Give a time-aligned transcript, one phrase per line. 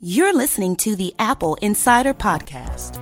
[0.00, 3.00] You're listening to the Apple Insider Podcast.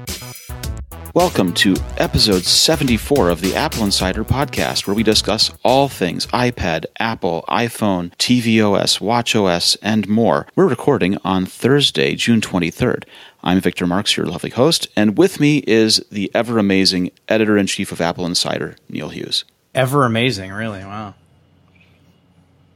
[1.13, 6.87] Welcome to episode 74 of the Apple Insider Podcast, where we discuss all things iPad,
[6.99, 10.47] Apple, iPhone, tvOS, watchOS, and more.
[10.57, 13.05] We're recording on Thursday, June 23rd.
[13.45, 17.67] I'm Victor Marks, your lovely host, and with me is the ever amazing editor in
[17.67, 19.45] chief of Apple Insider, Neil Hughes.
[19.75, 20.81] Ever amazing, really.
[20.81, 21.13] Wow.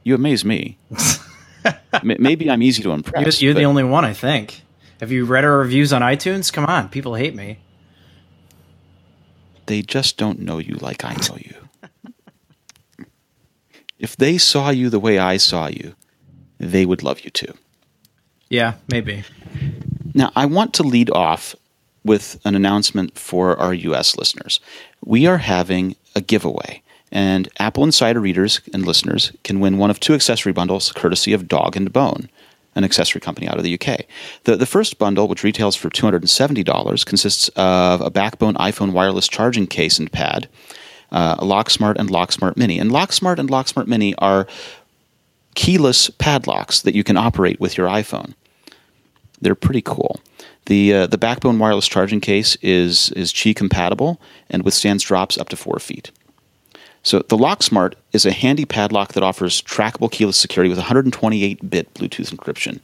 [0.03, 0.77] You amaze me.
[2.03, 3.41] Maybe I'm easy to impress.
[3.41, 4.61] You're, you're the only one, I think.
[4.99, 6.51] Have you read our reviews on iTunes?
[6.51, 7.59] Come on, people hate me.
[9.65, 13.05] They just don't know you like I know you.
[13.99, 15.95] if they saw you the way I saw you,
[16.59, 17.53] they would love you too.
[18.49, 19.23] Yeah, maybe.
[20.13, 21.55] Now, I want to lead off
[22.03, 24.59] with an announcement for our US listeners.
[25.03, 26.83] We are having a giveaway.
[27.11, 31.47] And Apple Insider readers and listeners can win one of two accessory bundles courtesy of
[31.47, 32.29] Dog and Bone,
[32.73, 34.05] an accessory company out of the UK.
[34.45, 39.67] The, the first bundle, which retails for $270, consists of a backbone iPhone wireless charging
[39.67, 40.47] case and pad,
[41.11, 42.79] uh, a LockSmart and LockSmart Mini.
[42.79, 44.47] And LockSmart and LockSmart Mini are
[45.55, 48.35] keyless padlocks that you can operate with your iPhone.
[49.41, 50.21] They're pretty cool.
[50.67, 55.49] The, uh, the backbone wireless charging case is, is Qi compatible and withstands drops up
[55.49, 56.11] to four feet.
[57.03, 62.33] So the LockSmart is a handy padlock that offers trackable keyless security with 128-bit Bluetooth
[62.33, 62.79] encryption.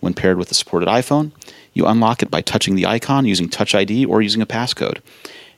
[0.00, 1.30] When paired with a supported iPhone,
[1.72, 4.98] you unlock it by touching the icon using Touch ID or using a passcode.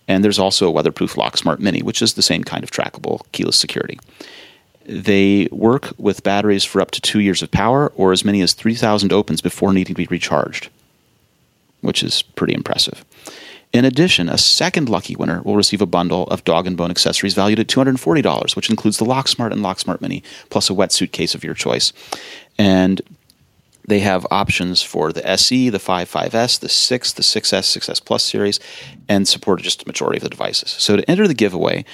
[0.06, 3.59] And there's also a weatherproof LockSmart Mini, which is the same kind of trackable keyless
[3.59, 3.98] security.
[4.87, 8.53] They work with batteries for up to two years of power or as many as
[8.53, 10.69] 3,000 opens before needing to be recharged,
[11.81, 13.05] which is pretty impressive.
[13.75, 17.34] In addition, a second lucky winner will receive a bundle of dog and bone accessories
[17.34, 21.42] valued at $240, which includes the LockSmart and LockSmart Mini, plus a wetsuit case of
[21.42, 21.92] your choice.
[22.56, 23.03] And
[23.89, 28.22] they have options for the SE, the 5, 5S, the 6, the 6S, 6S Plus
[28.22, 28.61] series,
[29.08, 30.70] and support just a majority of the devices.
[30.70, 31.84] So to enter the giveaway,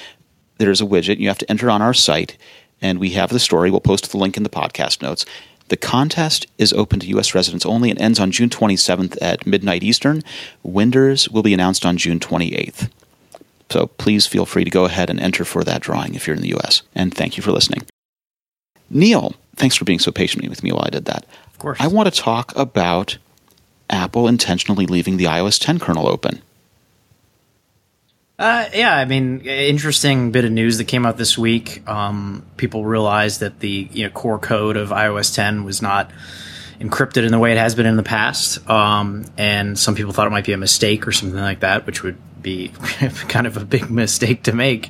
[0.59, 2.37] there's a widget you have to enter on our site,
[2.83, 3.71] and we have the story.
[3.71, 5.25] We'll post the link in the podcast notes.
[5.71, 7.33] The contest is open to U.S.
[7.33, 10.23] residents only and ends on June 27th at midnight Eastern.
[10.65, 12.91] Winners will be announced on June 28th.
[13.71, 16.43] So please feel free to go ahead and enter for that drawing if you're in
[16.43, 16.83] the U.S.
[16.93, 17.87] And thank you for listening.
[18.91, 21.25] Neil, thanks for being so patient with me while I did that.
[21.47, 21.79] Of course.
[21.81, 23.19] I want to talk about
[23.89, 26.43] Apple intentionally leaving the iOS 10 kernel open.
[28.41, 31.87] Uh, yeah, I mean, interesting bit of news that came out this week.
[31.87, 36.11] Um, people realized that the you know core code of iOS 10 was not
[36.81, 40.27] encrypted in the way it has been in the past, um, and some people thought
[40.27, 42.69] it might be a mistake or something like that, which would be
[43.29, 44.89] kind of a big mistake to make.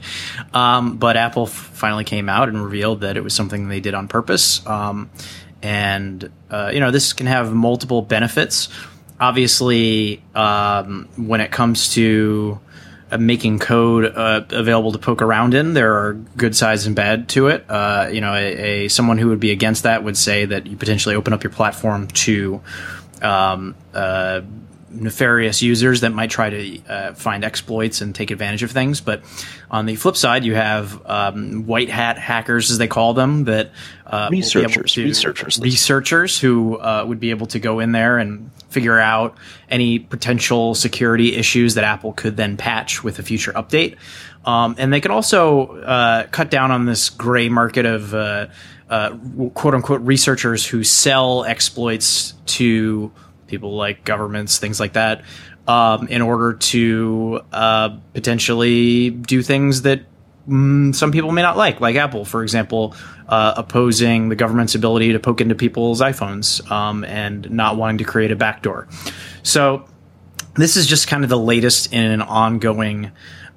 [0.54, 3.94] Um, but Apple f- finally came out and revealed that it was something they did
[3.94, 5.10] on purpose, um,
[5.60, 8.68] and uh, you know this can have multiple benefits.
[9.18, 12.60] Obviously, um, when it comes to
[13.18, 15.74] making code uh, available to poke around in.
[15.74, 17.64] There are good sides and bad to it.
[17.68, 20.76] Uh, you know, a, a, someone who would be against that would say that you
[20.76, 22.60] potentially open up your platform to
[23.22, 24.42] um, uh,
[24.90, 29.00] nefarious users that might try to uh, find exploits and take advantage of things.
[29.00, 29.22] But
[29.70, 33.70] on the flip side, you have um, white hat hackers, as they call them, that
[34.06, 38.50] uh, researchers, to, researchers, researchers who uh, would be able to go in there and
[38.68, 39.36] figure out
[39.68, 43.96] any potential security issues that Apple could then patch with a future update.
[44.44, 48.46] Um, and they can also uh, cut down on this gray market of uh,
[48.88, 49.16] uh,
[49.54, 53.12] quote unquote researchers who sell exploits to
[53.50, 55.24] people like governments, things like that,
[55.68, 60.02] um, in order to uh, potentially do things that
[60.48, 62.94] mm, some people may not like, like Apple, for example,
[63.28, 68.04] uh, opposing the government's ability to poke into people's iPhones um, and not wanting to
[68.04, 68.88] create a backdoor.
[69.42, 69.84] So
[70.54, 73.12] this is just kind of the latest in an ongoing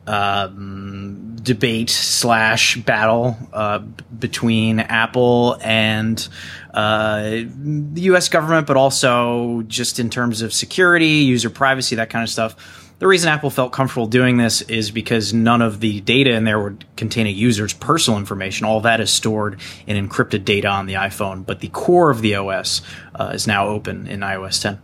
[0.07, 6.27] um, debate slash battle uh, between Apple and
[6.73, 8.29] uh, the U.S.
[8.29, 12.89] government, but also just in terms of security, user privacy, that kind of stuff.
[12.99, 16.61] The reason Apple felt comfortable doing this is because none of the data in there
[16.61, 18.65] would contain a user's personal information.
[18.65, 22.35] All that is stored in encrypted data on the iPhone, but the core of the
[22.35, 22.81] OS
[23.15, 24.79] uh, is now open in iOS 10.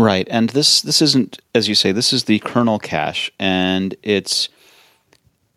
[0.00, 1.92] Right, and this this isn't as you say.
[1.92, 4.48] This is the kernel cache, and it's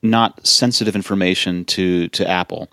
[0.01, 2.69] not sensitive information to to Apple.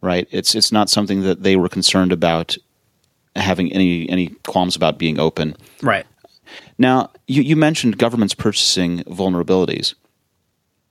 [0.00, 2.56] Right, it's it's not something that they were concerned about
[3.36, 5.56] having any any qualms about being open.
[5.82, 6.06] Right.
[6.78, 9.94] Now, you, you mentioned governments purchasing vulnerabilities.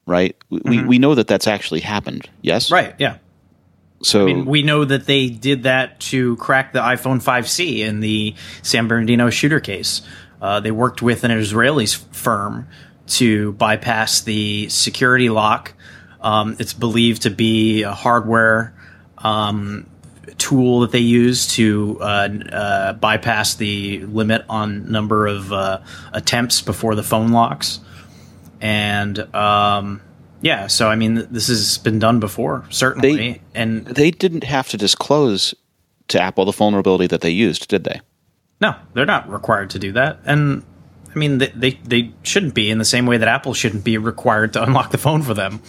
[0.07, 0.87] Right, we, Mm-hmm.
[0.87, 2.29] we know that that's actually happened.
[2.41, 2.71] Yes.
[2.71, 2.95] Right.
[2.97, 3.17] Yeah.
[4.03, 7.99] So I mean, we know that they did that to crack the iPhone 5C in
[7.99, 10.01] the San Bernardino shooter case.
[10.41, 12.67] Uh, they worked with an Israeli firm
[13.07, 15.73] to bypass the security lock.
[16.19, 18.73] Um, it's believed to be a hardware
[19.17, 19.87] um,
[20.37, 25.81] tool that they use to uh, uh, bypass the limit on number of uh,
[26.13, 27.79] attempts before the phone locks.
[28.59, 30.01] And um,
[30.41, 33.15] yeah, so I mean, this has been done before, certainly.
[33.15, 35.53] They- and they didn't have to disclose
[36.09, 38.01] to Apple the vulnerability that they used, did they?
[38.59, 40.19] No, they're not required to do that.
[40.25, 40.63] And
[41.13, 43.97] I mean, they, they, they shouldn't be in the same way that Apple shouldn't be
[43.97, 45.61] required to unlock the phone for them.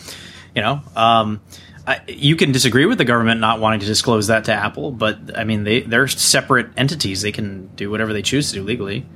[0.54, 1.40] You know, um,
[1.86, 5.36] I, you can disagree with the government not wanting to disclose that to Apple, but
[5.36, 7.22] I mean, they, they're separate entities.
[7.22, 9.06] They can do whatever they choose to do legally.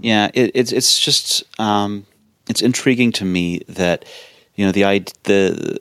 [0.00, 2.04] Yeah, it, it's it's just um,
[2.48, 4.04] it's intriguing to me that
[4.54, 4.82] you know the
[5.24, 5.78] the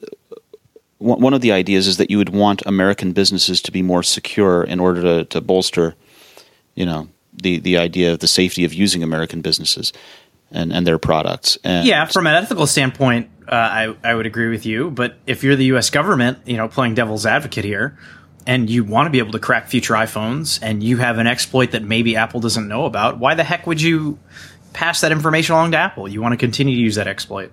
[1.02, 4.64] one of the ideas is that you would want American businesses to be more secure
[4.64, 5.96] in order to, to bolster,
[6.76, 9.92] you know, the the idea of the safety of using American businesses
[10.52, 11.58] and, and their products.
[11.64, 14.92] And Yeah, from an ethical standpoint, uh, I I would agree with you.
[14.92, 15.90] But if you're the U.S.
[15.90, 17.98] government, you know, playing devil's advocate here,
[18.46, 21.72] and you want to be able to crack future iPhones, and you have an exploit
[21.72, 24.20] that maybe Apple doesn't know about, why the heck would you
[24.74, 26.08] pass that information along to Apple?
[26.08, 27.52] You want to continue to use that exploit.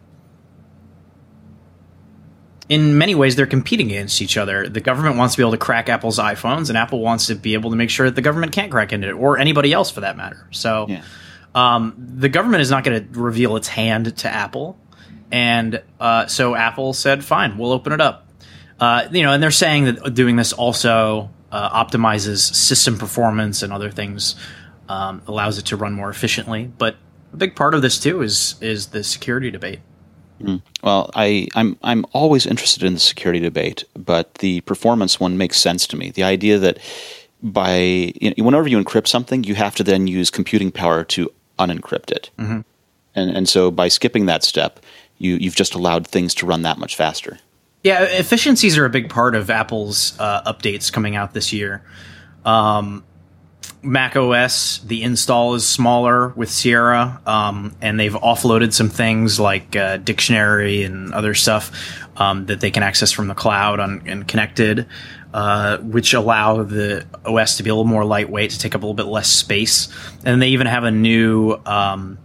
[2.69, 4.69] In many ways, they're competing against each other.
[4.69, 7.55] The government wants to be able to crack Apple's iPhones, and Apple wants to be
[7.55, 10.03] able to make sure that the government can't crack into it, or anybody else for
[10.03, 10.47] that matter.
[10.51, 11.01] So, Yeah.
[11.55, 14.77] um, the government is not going to reveal its hand to Apple,
[15.33, 18.27] and uh, so Apple said, "Fine, we'll open it up."
[18.79, 23.73] Uh, you know, and they're saying that doing this also uh, optimizes system performance and
[23.73, 24.37] other things,
[24.91, 26.71] um, allows it to run more efficiently.
[26.77, 26.97] But
[27.33, 29.81] a big part of this too is is the security debate.
[30.83, 35.59] Well, I, I'm I'm always interested in the security debate, but the performance one makes
[35.59, 36.11] sense to me.
[36.11, 36.79] The idea that
[37.43, 41.31] by you know, whenever you encrypt something, you have to then use computing power to
[41.59, 42.61] unencrypt it, mm-hmm.
[43.15, 44.81] and and so by skipping that step,
[45.19, 47.39] you you've just allowed things to run that much faster.
[47.85, 51.85] Yeah, efficiencies are a big part of Apple's uh, updates coming out this year.
[52.45, 53.05] Um,
[53.83, 59.77] Mac OS, the install is smaller with Sierra, um, and they've offloaded some things like
[59.77, 61.71] uh, dictionary and other stuff
[62.17, 64.87] um, that they can access from the cloud on, and connected,
[65.33, 68.85] uh, which allow the OS to be a little more lightweight, to take up a
[68.85, 69.89] little bit less space.
[70.25, 72.19] And they even have a new um,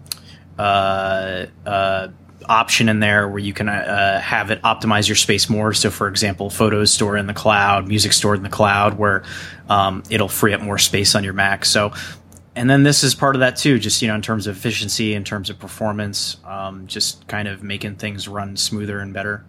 [0.57, 2.07] uh, uh,
[2.47, 5.73] option in there where you can uh, have it optimize your space more.
[5.73, 9.23] So, for example, photos stored in the cloud, music stored in the cloud, where
[9.69, 11.65] um, it'll free up more space on your Mac.
[11.65, 11.93] So,
[12.55, 15.13] and then this is part of that too, just you know, in terms of efficiency,
[15.13, 19.43] in terms of performance, um, just kind of making things run smoother and better.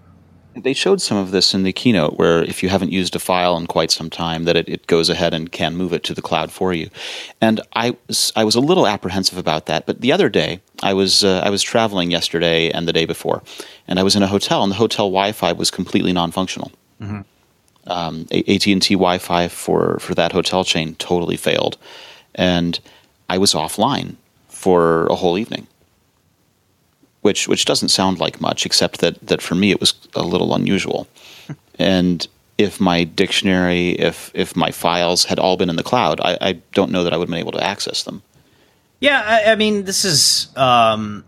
[0.56, 3.56] They showed some of this in the keynote, where if you haven't used a file
[3.56, 6.23] in quite some time, that it, it goes ahead and can move it to the
[6.23, 6.91] cloud for you.
[7.41, 10.95] And I was I was a little apprehensive about that, but the other day I
[10.95, 13.43] was uh, I was traveling yesterday and the day before,
[13.89, 16.71] and I was in a hotel, and the hotel Wi-Fi was completely non-functional.
[17.87, 21.77] Um, AT and T Wi-Fi for for that hotel chain totally failed,
[22.35, 22.79] and
[23.29, 24.17] I was offline
[24.49, 25.67] for a whole evening
[27.25, 30.55] which which doesn't sound like much, except that that for me it was a little
[30.55, 31.09] unusual.
[31.79, 32.29] and
[32.59, 36.53] if my dictionary, if if my files had all been in the cloud, I, I
[36.75, 38.23] don't know that I would have been able to access them.
[39.00, 41.25] Yeah, I, I mean, this is um,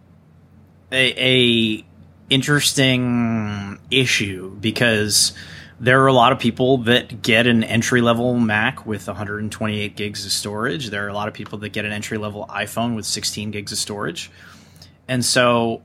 [0.93, 1.85] a, a
[2.29, 5.33] interesting issue because
[5.81, 10.27] there are a lot of people that get an entry level Mac with 128 gigs
[10.27, 10.91] of storage.
[10.91, 13.73] There are a lot of people that get an entry level iPhone with 16 gigs
[13.73, 14.31] of storage.
[15.09, 15.83] And so,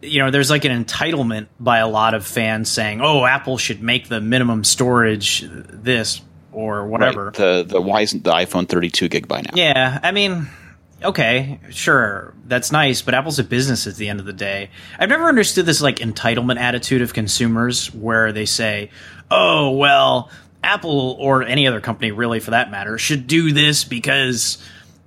[0.00, 3.82] you know, there's like an entitlement by a lot of fans saying, "Oh, Apple should
[3.82, 6.20] make the minimum storage this
[6.52, 7.34] or whatever." Right.
[7.34, 9.50] The the why isn't the iPhone 32 gig by now?
[9.54, 10.48] Yeah, I mean,
[11.02, 14.70] okay, sure, that's nice, but Apple's a business at the end of the day.
[14.98, 18.90] I've never understood this like entitlement attitude of consumers where they say,
[19.30, 20.30] "Oh, well,
[20.62, 24.58] Apple or any other company really for that matter should do this because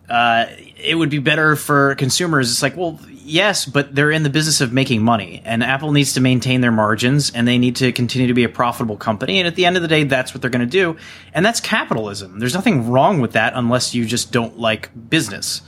[0.10, 0.46] uh,
[0.78, 3.00] it would be better for consumers." It's like, well,
[3.32, 6.72] yes, but they're in the business of making money, and Apple needs to maintain their
[6.72, 9.40] margins, and they need to continue to be a profitable company.
[9.40, 10.98] And at the end of the day, that's what they're going to do,
[11.34, 12.40] and that's capitalism.
[12.40, 15.62] There's nothing wrong with that unless you just don't like business.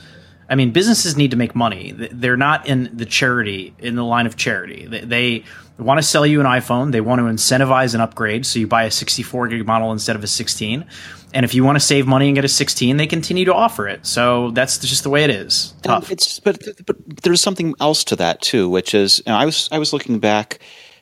[0.49, 1.93] I mean, businesses need to make money.
[1.93, 4.85] They're not in the charity in the line of charity.
[4.85, 5.45] They,
[5.77, 6.91] they want to sell you an iPhone.
[6.91, 10.23] They want to incentivize an upgrade, so you buy a 64 gig model instead of
[10.23, 10.85] a 16.
[11.33, 13.87] And if you want to save money and get a 16, they continue to offer
[13.87, 14.05] it.
[14.05, 15.73] So that's just the way it is.
[15.81, 16.11] Tough.
[16.11, 19.67] It's but but there's something else to that too, which is you know, I was
[19.71, 20.59] I was looking back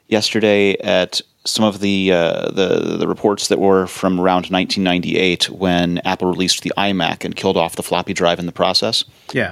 [0.08, 5.98] yesterday at some of the uh, the the reports that were from around 1998 when
[6.00, 9.04] Apple released the iMac and killed off the floppy drive in the process.
[9.34, 9.52] Yeah.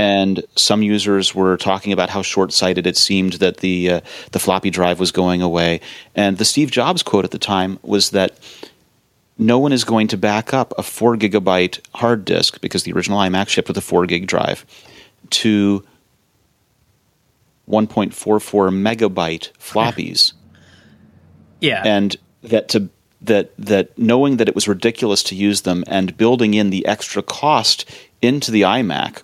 [0.00, 4.00] And some users were talking about how short-sighted it seemed that the uh,
[4.30, 5.80] the floppy drive was going away.
[6.14, 8.38] And the Steve Jobs quote at the time was that
[9.38, 13.18] no one is going to back up a four gigabyte hard disk because the original
[13.18, 14.64] iMac shipped with a four gig drive
[15.30, 15.84] to
[17.68, 18.12] 1.44
[18.72, 20.32] megabyte floppies
[21.60, 21.82] Yeah.
[21.84, 22.88] and that to
[23.20, 27.20] that that knowing that it was ridiculous to use them and building in the extra
[27.22, 27.84] cost
[28.22, 29.22] into the iMac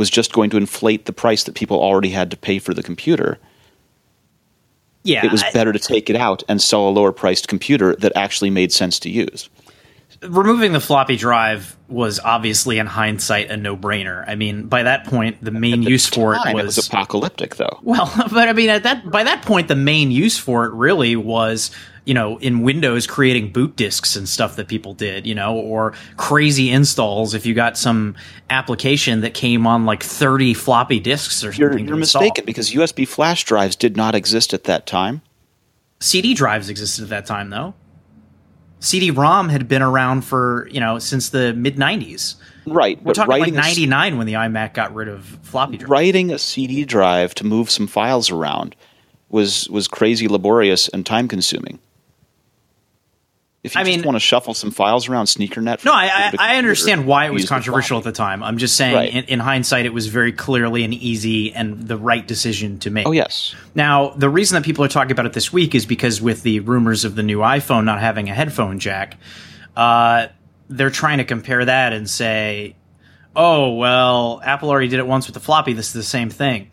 [0.00, 2.82] was just going to inflate the price that people already had to pay for the
[2.82, 3.38] computer.
[5.04, 5.24] yeah.
[5.24, 8.48] It was better to take it out and sell a lower priced computer that actually
[8.48, 9.50] made sense to use.
[10.22, 14.24] removing the floppy drive was obviously in hindsight a no-brainer.
[14.26, 17.78] I mean, by that point, the main use for it was, it was apocalyptic though.
[17.82, 21.14] well, but I mean, at that by that point, the main use for it really
[21.14, 21.70] was,
[22.04, 25.92] you know, in Windows creating boot disks and stuff that people did, you know, or
[26.16, 27.34] crazy installs.
[27.34, 28.16] If you got some
[28.48, 33.06] application that came on like thirty floppy disks or You're, something, you're mistaken because USB
[33.06, 35.22] flash drives did not exist at that time.
[36.00, 37.74] CD drives existed at that time, though.
[38.82, 42.36] CD-ROM had been around for you know since the mid '90s.
[42.66, 45.90] Right, We're talking like writing a- '99 when the iMac got rid of floppy drive.
[45.90, 48.74] writing a CD drive to move some files around
[49.28, 51.78] was was crazy laborious and time consuming.
[53.62, 56.54] If you I just mean- want to shuffle some files around SneakerNet, No, I, I,
[56.54, 58.42] I understand why it was controversial at the time.
[58.42, 59.12] I'm just saying, Right.
[59.14, 63.06] in, in hindsight, it was very clearly an easy and the right decision to make.
[63.06, 66.22] Oh yes, Now, the reason that people are talking about it this week is because
[66.22, 69.18] with the rumors of the new iPhone not having a headphone jack,
[69.76, 70.28] uh,
[70.70, 72.76] they're trying to compare that and say,
[73.36, 75.74] oh, well, Apple already did it once with the floppy.
[75.74, 76.70] This is the same thing.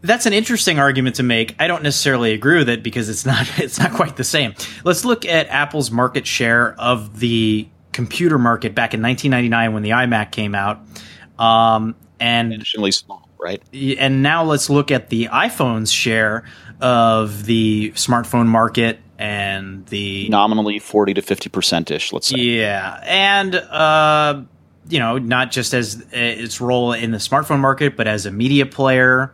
[0.00, 1.56] That's an interesting argument to make.
[1.58, 4.54] I don't necessarily agree with it because it's not it's not quite the same.
[4.84, 9.90] Let's look at Apple's market share of the computer market back in 1999 when the
[9.90, 10.80] iMac came out.
[11.38, 13.62] Um, and intentionally small, right?
[13.72, 16.44] and now let's look at the iPhone's share
[16.80, 22.12] of the smartphone market and the Nominally forty to fifty percent ish.
[22.12, 22.38] Let's say.
[22.38, 24.42] yeah, and uh,
[24.88, 28.30] you know, not just as uh, its role in the smartphone market, but as a
[28.30, 29.32] media player,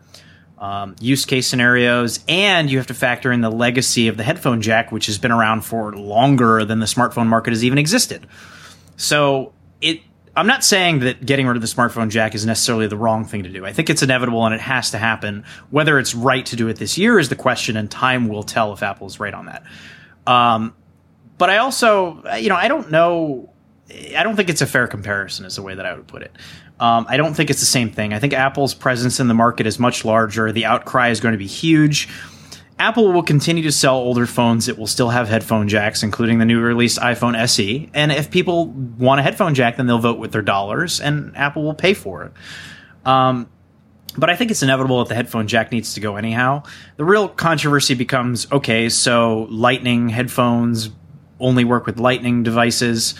[0.59, 4.63] um, use case scenarios, and you have to factor in the legacy of the headphone
[4.63, 8.27] jack, which has been around for longer than the smartphone market has even existed.
[8.97, 10.01] So it.
[10.37, 13.45] I'm not saying that getting rid of the smartphone jack is necessarily the wrong thing
[13.45, 13.65] to do.
[13.65, 15.45] I think it's inevitable and it has to happen.
[15.71, 18.73] Whether it's right to do it this year is the question, and time will tell
[18.73, 19.63] if Apple is right on that.
[20.27, 20.75] Um,
[21.39, 23.54] but I also, you know, I don't know.
[23.91, 26.33] I don't think it's a fair comparison, is the way that I would put it.
[26.81, 28.13] Um, I don't think it's the same thing.
[28.13, 30.53] I think Apple's presence in the market is much larger.
[30.53, 32.09] The outcry is going to be huge.
[32.79, 36.45] Apple will continue to sell older phones that will still have headphone jacks, including the
[36.45, 37.89] new released iPhone SE.
[37.95, 41.63] And if people want a headphone jack, then they'll vote with their dollars, and Apple
[41.63, 42.33] will pay for it.
[43.07, 43.49] Um,
[44.17, 46.63] but I think it's inevitable that the headphone jack needs to go anyhow.
[46.97, 50.91] The real controversy becomes okay, so Lightning headphones
[51.39, 53.15] only work with Lightning devices.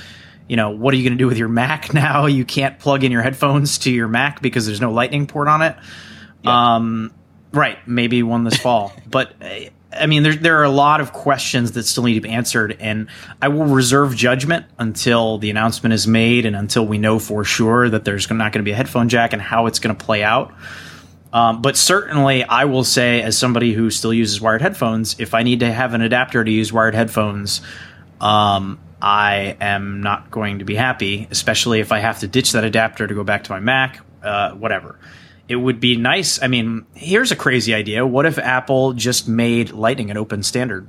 [0.49, 2.27] You know, what are you going to do with your Mac now?
[2.27, 5.63] You can't plug in your headphones to your Mac because there's no Lightning port on
[5.63, 5.77] it.
[6.45, 7.15] Um,
[7.53, 8.93] right, maybe one this fall.
[9.07, 12.21] but uh, I mean, there there are a lot of questions that still need to
[12.21, 13.09] be answered, and
[13.41, 17.89] I will reserve judgment until the announcement is made and until we know for sure
[17.89, 20.23] that there's not going to be a headphone jack and how it's going to play
[20.23, 20.53] out.
[21.33, 25.43] Um, but certainly, I will say, as somebody who still uses wired headphones, if I
[25.43, 27.61] need to have an adapter to use wired headphones,
[28.21, 32.65] um, I am not going to be happy, especially if I have to ditch that
[32.65, 34.99] adapter to go back to my Mac, uh, whatever.
[35.49, 36.43] It would be nice.
[36.43, 38.07] I mean, here's a crazy idea.
[38.07, 40.89] What if Apple just made Lightning an open standard?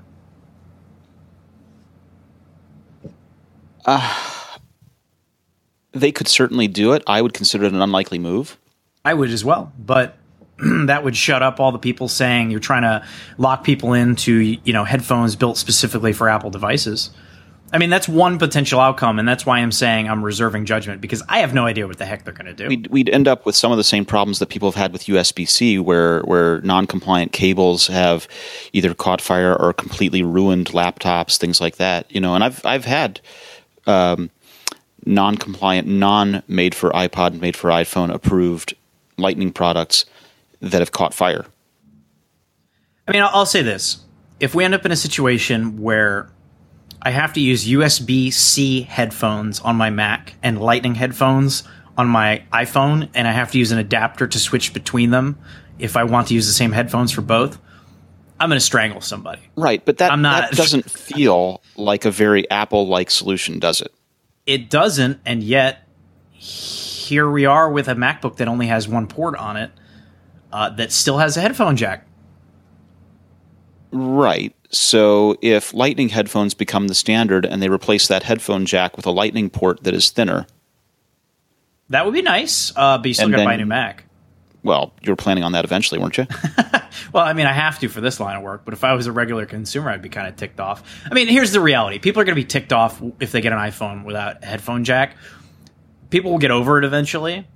[5.92, 7.04] They could certainly do it.
[7.08, 8.58] I would consider it an unlikely move.
[9.04, 10.18] I would as well, but
[10.58, 13.06] that would shut up all the people saying you're trying to
[13.38, 17.12] lock people into you know headphones built specifically for Apple devices.
[17.74, 21.24] I mean, that's one potential outcome, and that's why I'm saying I'm reserving judgment because
[21.28, 22.68] I have no idea what the heck they're going to do.
[22.68, 25.06] We'd, we'd end up with some of the same problems that people have had with
[25.06, 28.28] USB C, where, where non compliant cables have
[28.72, 32.10] either caught fire or completely ruined laptops, things like that.
[32.14, 33.20] You know, and I've, I've had
[33.88, 34.30] um,
[35.06, 38.76] non compliant, non made for iPod, made for iPhone approved
[39.18, 40.06] Lightning products
[40.60, 41.46] that have caught fire.
[43.08, 44.04] I mean, I'll, I'll say this:
[44.40, 46.30] if we end up in a situation where
[47.06, 51.64] I have to use USB C headphones on my Mac and Lightning headphones
[51.98, 55.38] on my iPhone, and I have to use an adapter to switch between them
[55.80, 57.60] if I want to use the same headphones for both,
[58.40, 59.42] I'm going to strangle somebody.
[59.56, 63.94] Right, but that, that doesn't feel like a very Apple like solution, does it?
[64.46, 65.88] It doesn't, and yet
[66.32, 69.72] here we are with a MacBook that only has one port on it
[70.52, 72.05] uh, that still has a headphone jack.
[73.98, 74.54] Right.
[74.72, 79.12] So if Lightning headphones become the standard and they replace that headphone jack with a
[79.12, 80.46] Lightning port that is thinner,
[81.90, 84.04] That would be nice, uh, but you still got to buy a new Mac.
[84.64, 86.28] well, you were planning on that eventually, weren't you?
[87.12, 89.06] Well, I mean, I have to for this line of work, but if I was
[89.06, 90.82] a regular consumer, I'd be kind of ticked off.
[91.10, 93.52] I mean, here's the reality people are going to be ticked off if they get
[93.54, 95.16] an iPhone without a headphone jack.
[96.10, 97.48] People will get over it eventually.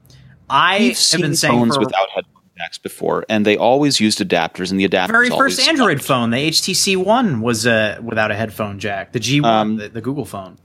[0.50, 2.29] I We've have seen been saying phones for without headphone
[2.60, 6.08] jacks before, and they always used adapters, and the adapters The very first Android sucked.
[6.08, 9.14] phone, the HTC One was uh, without a headphone jack.
[9.14, 10.58] The G1, Um, the, the Google phone.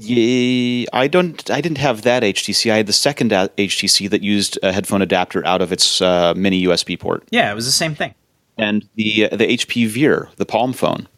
[0.00, 1.50] Yeah, I don't.
[1.50, 2.70] I didn't have that HTC.
[2.70, 6.64] I had the second HTC that used a headphone adapter out of its uh, mini
[6.66, 8.14] USB port, Yeah, it was the same thing.
[8.56, 11.08] and the the HP Veer, the Palm phone,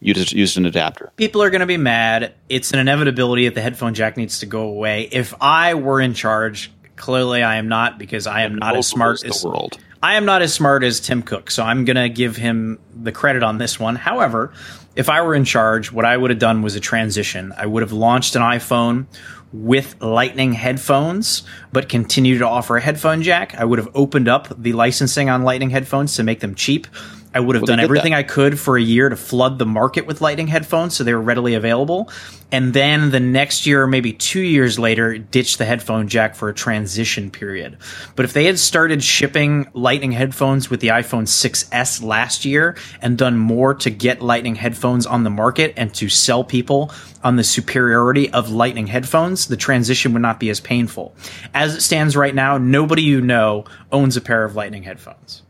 [0.00, 1.12] used used an adapter.
[1.16, 2.32] people are going to be mad.
[2.48, 5.08] It's an inevitability that the headphone jack needs to go away.
[5.12, 6.70] If I were in charge,
[7.02, 9.76] clearly I am not because I am not as smart as the world.
[10.04, 13.10] I am not as smart as Tim Cook, so I'm going to give him the
[13.10, 13.96] credit on this one.
[13.96, 14.52] However,
[14.94, 17.52] if I were in charge, what I would have done was a transition.
[17.56, 19.06] I would have launched an iPhone
[19.52, 21.42] with Lightning headphones,
[21.72, 23.56] but continued to offer a headphone jack.
[23.58, 26.86] I would have opened up the licensing on Lightning headphones to make them cheap.
[27.34, 28.18] I would have Well, done everything that.
[28.18, 31.22] I could for a year to flood the market with Lightning headphones so they were
[31.22, 32.10] readily available.
[32.50, 36.50] And then the next year, or maybe two years later, ditch the headphone jack for
[36.50, 37.78] a transition period.
[38.14, 43.16] But if they had started shipping Lightning headphones with the iPhone 6S last year and
[43.16, 46.92] done more to get Lightning headphones on the market and to sell people
[47.24, 51.14] on the superiority of Lightning headphones, the transition would not be as painful.
[51.54, 55.42] As it stands right now, nobody you know owns a pair of Lightning headphones.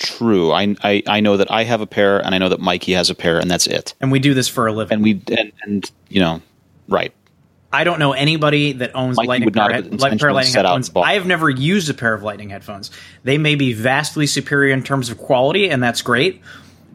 [0.00, 0.50] True.
[0.50, 3.10] I, I I know that I have a pair, and I know that Mikey has
[3.10, 3.94] a pair, and that's it.
[4.00, 4.94] And we do this for a living.
[4.96, 6.40] And we and, and you know,
[6.88, 7.12] right.
[7.72, 10.90] I don't know anybody that owns Mikey Lightning would not pair, Lightning pair Lightning headphones.
[10.96, 12.90] I have never used a pair of Lightning headphones.
[13.22, 16.40] They may be vastly superior in terms of quality, and that's great.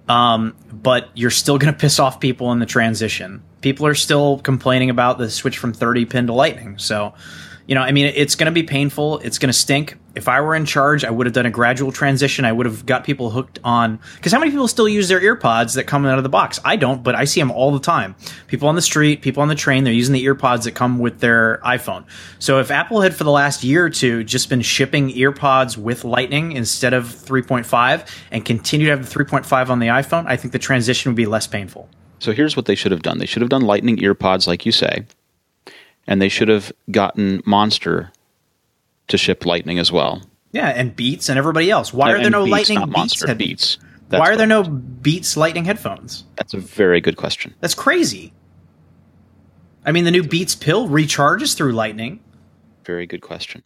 [0.10, 3.42] Um, but you're still going to piss off people in the transition.
[3.62, 6.78] People are still complaining about the switch from 30 pin to Lightning.
[6.78, 7.14] So,
[7.68, 9.20] you know, I mean, it's going to be painful.
[9.20, 9.98] It's going to stink.
[10.16, 12.46] If I were in charge, I would have done a gradual transition.
[12.46, 15.76] I would have got people hooked on because how many people still use their earpods
[15.76, 16.60] that come out of the box?
[16.64, 18.16] I don't, but I see them all the time.
[18.48, 21.20] People on the street, people on the train, they're using the earpods that come with
[21.20, 22.06] their iPhone.
[22.40, 26.06] So if Apple had for the last year or two just been shipping earpods with
[26.06, 30.54] Lightning instead of 3.5 and continue to have the 3.5 on the iPhone, I think
[30.54, 31.90] the transition would be less painful.
[32.20, 33.18] So here's what they should have done.
[33.18, 35.06] They should have done Lightning earpods, like you say,
[36.08, 38.12] and they should have gotten Monster
[39.08, 40.22] to ship Lightning as well.
[40.52, 41.94] Yeah, and Beats and everybody else.
[41.94, 42.98] Why are And there no Beats, Lightning Beats?
[42.98, 43.78] Monster head- Beats?
[44.10, 46.24] That's Why are there no Beats Lightning headphones?
[46.36, 47.56] That's a very good question.
[47.60, 48.34] That's crazy.
[49.86, 52.20] I mean, the new Beats pill recharges through Lightning.
[52.86, 53.64] Very good question.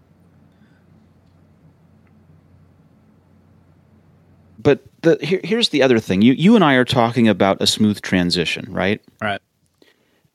[4.62, 6.22] But the, here, here's the other thing.
[6.22, 9.02] You you and I are talking about a smooth transition, right?
[9.22, 9.42] Right.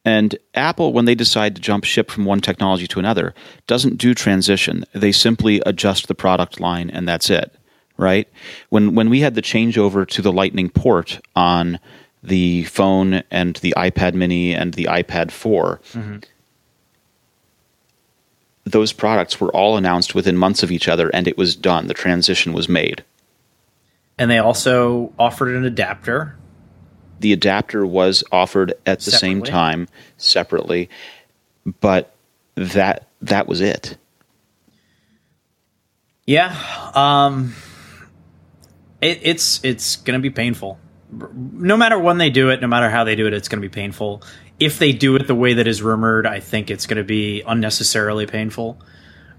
[0.04, 3.34] And Apple, when they decide to jump ship from one technology to another,
[3.66, 4.84] doesn't do transition.
[4.92, 7.54] They simply adjust the product line, and that's it,
[7.96, 8.28] right?
[8.68, 11.78] When when we had the changeover to the Lightning port on
[12.22, 16.16] the phone and the iPad Mini and the iPad 4, mm-hmm.
[18.64, 21.86] those products were all announced within months of each other, and it was done.
[21.86, 23.04] The transition was made.
[24.18, 26.36] And they also offered an adapter.
[27.20, 30.88] The adapter was offered at the same time separately
[31.80, 32.14] but
[32.54, 33.96] that that was it
[36.26, 36.56] Yeah.
[36.94, 37.54] Um
[39.04, 40.78] it, it's it's going to be painful.
[41.12, 43.68] No matter when they do it, no matter how they do it, it's going to
[43.68, 44.22] be painful.
[44.58, 47.42] If they do it the way that is rumored, I think it's going to be
[47.46, 48.80] unnecessarily painful.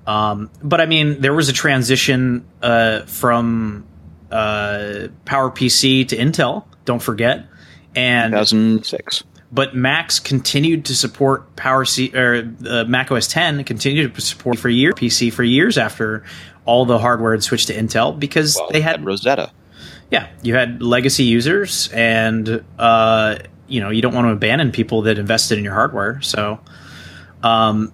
[0.06, 3.88] Um, but I mean, there was a transition uh, from
[4.32, 6.66] uh, PowerPC to Intel.
[6.86, 7.48] Don't forget,
[7.96, 14.22] and 2006 but Macs continued to support PowerPC or uh, Mac OS 10 continued to
[14.22, 16.24] support PowerPC for years after
[16.66, 19.52] all the hardware had switched to Intel because well, they had rosetta.
[20.12, 25.04] Yeah you had legacy users and uh, you know you don't want to abandon people
[25.04, 26.60] that invested in your hardware so
[27.44, 27.94] um,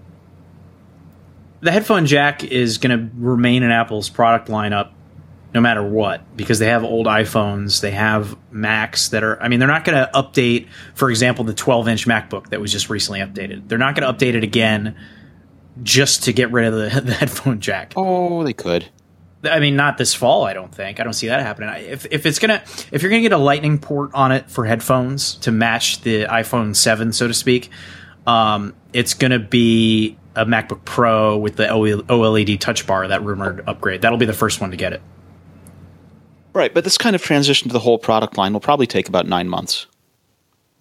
[1.59, 4.91] the headphone jack is going to remain in Apple's product lineup
[5.53, 9.59] no matter what because they have old iPhones, they have Macs that are I mean
[9.59, 13.67] they're not going to update for example the 12-inch MacBook that was just recently updated.
[13.67, 14.97] They're not going to update it again
[15.83, 17.93] just to get rid of the, the headphone jack.
[17.95, 18.89] oh they could
[19.43, 20.43] I mean, not this fall.
[20.43, 20.99] I don't think.
[20.99, 21.69] I don't see that happening.
[21.87, 22.61] If if it's gonna,
[22.91, 26.75] if you're gonna get a Lightning port on it for headphones to match the iPhone
[26.75, 27.71] Seven, so to speak,
[28.27, 34.01] um, it's gonna be a MacBook Pro with the OLED Touch Bar, that rumored upgrade.
[34.01, 35.01] That'll be the first one to get it.
[36.53, 39.27] Right, but this kind of transition to the whole product line will probably take about
[39.27, 39.87] nine months.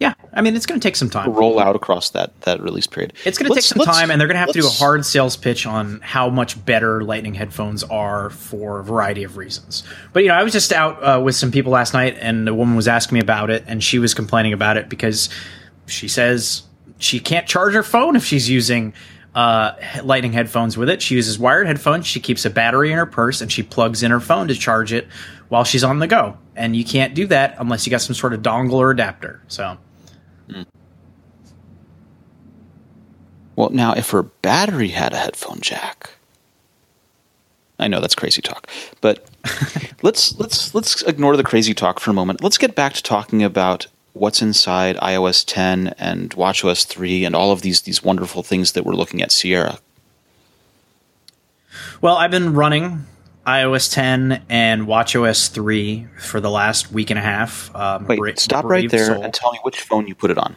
[0.00, 2.62] Yeah, I mean it's going to take some time to roll out across that that
[2.62, 3.12] release period.
[3.26, 5.04] It's going to take some time, and they're going to have to do a hard
[5.04, 9.82] sales pitch on how much better Lightning headphones are for a variety of reasons.
[10.14, 12.54] But you know, I was just out uh, with some people last night, and a
[12.54, 15.28] woman was asking me about it, and she was complaining about it because
[15.84, 16.62] she says
[16.96, 18.94] she can't charge her phone if she's using
[19.34, 21.02] uh, Lightning headphones with it.
[21.02, 22.06] She uses wired headphones.
[22.06, 24.94] She keeps a battery in her purse, and she plugs in her phone to charge
[24.94, 25.08] it
[25.50, 26.38] while she's on the go.
[26.56, 29.42] And you can't do that unless you got some sort of dongle or adapter.
[29.48, 29.76] So.
[33.56, 36.10] Well, now if her battery had a headphone jack,
[37.78, 38.66] I know that's crazy talk,
[39.02, 39.28] but
[40.02, 42.42] let's let's let's ignore the crazy talk for a moment.
[42.42, 47.52] Let's get back to talking about what's inside iOS 10 and WatchOS 3 and all
[47.52, 49.78] of these these wonderful things that we're looking at Sierra.
[52.00, 53.04] Well, I've been running
[53.46, 57.74] iOS 10 and WatchOS 3 for the last week and a half.
[57.74, 59.22] Um, Wait, stop right there soul.
[59.22, 60.56] and tell me which phone you put it on.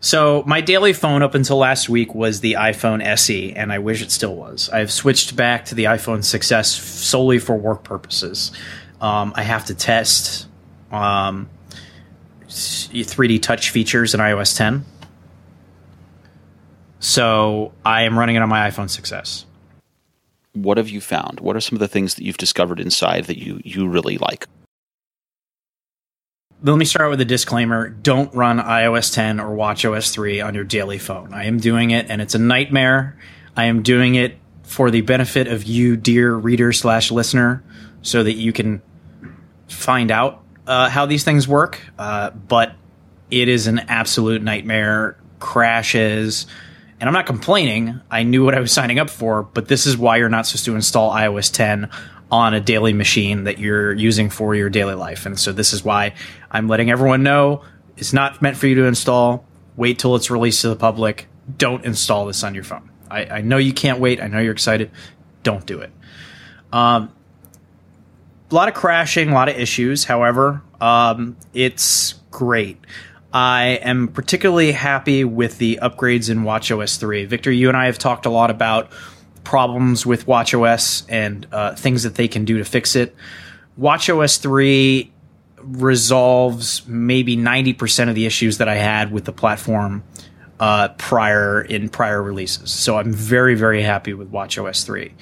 [0.00, 4.02] So my daily phone up until last week was the iPhone SE, and I wish
[4.02, 4.68] it still was.
[4.70, 8.52] I've switched back to the iPhone 6s solely for work purposes.
[9.00, 10.48] Um, I have to test
[10.92, 11.48] um,
[12.46, 14.84] 3D touch features in iOS 10.
[17.00, 19.45] So I am running it on my iPhone 6s
[20.56, 21.40] what have you found?
[21.40, 24.46] What are some of the things that you've discovered inside that you you really like?
[26.62, 27.90] Let me start with a disclaimer.
[27.90, 31.34] Don't run iOS 10 or WatchOS 3 on your daily phone.
[31.34, 33.18] I am doing it and it's a nightmare.
[33.56, 37.62] I am doing it for the benefit of you, dear reader slash listener,
[38.02, 38.82] so that you can
[39.68, 41.80] find out uh, how these things work.
[41.98, 42.74] Uh, but
[43.30, 45.18] it is an absolute nightmare.
[45.38, 46.46] Crashes,
[47.00, 48.00] and I'm not complaining.
[48.10, 50.64] I knew what I was signing up for, but this is why you're not supposed
[50.66, 51.90] to install iOS 10
[52.30, 55.26] on a daily machine that you're using for your daily life.
[55.26, 56.14] And so this is why
[56.50, 57.62] I'm letting everyone know
[57.96, 59.44] it's not meant for you to install.
[59.76, 61.28] Wait till it's released to the public.
[61.56, 62.90] Don't install this on your phone.
[63.10, 64.20] I, I know you can't wait.
[64.20, 64.90] I know you're excited.
[65.42, 65.92] Don't do it.
[66.72, 67.12] Um,
[68.50, 70.04] a lot of crashing, a lot of issues.
[70.04, 72.78] However, um, it's great.
[73.36, 77.26] I am particularly happy with the upgrades in WatchOS 3.
[77.26, 78.90] Victor, you and I have talked a lot about
[79.44, 83.14] problems with WatchOS and uh, things that they can do to fix it.
[83.78, 85.12] WatchOS 3
[85.60, 90.02] resolves maybe 90% of the issues that I had with the platform
[90.58, 92.70] uh, prior in prior releases.
[92.70, 95.12] So I'm very, very happy with WatchOS 3.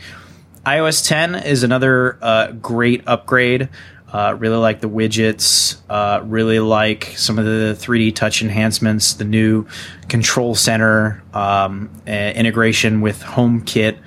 [0.64, 3.70] iOS 10 is another uh, great upgrade.
[4.14, 5.76] Uh, really like the widgets.
[5.90, 9.14] Uh, really like some of the 3D touch enhancements.
[9.14, 9.66] The new
[10.08, 13.98] control center um, integration with HomeKit.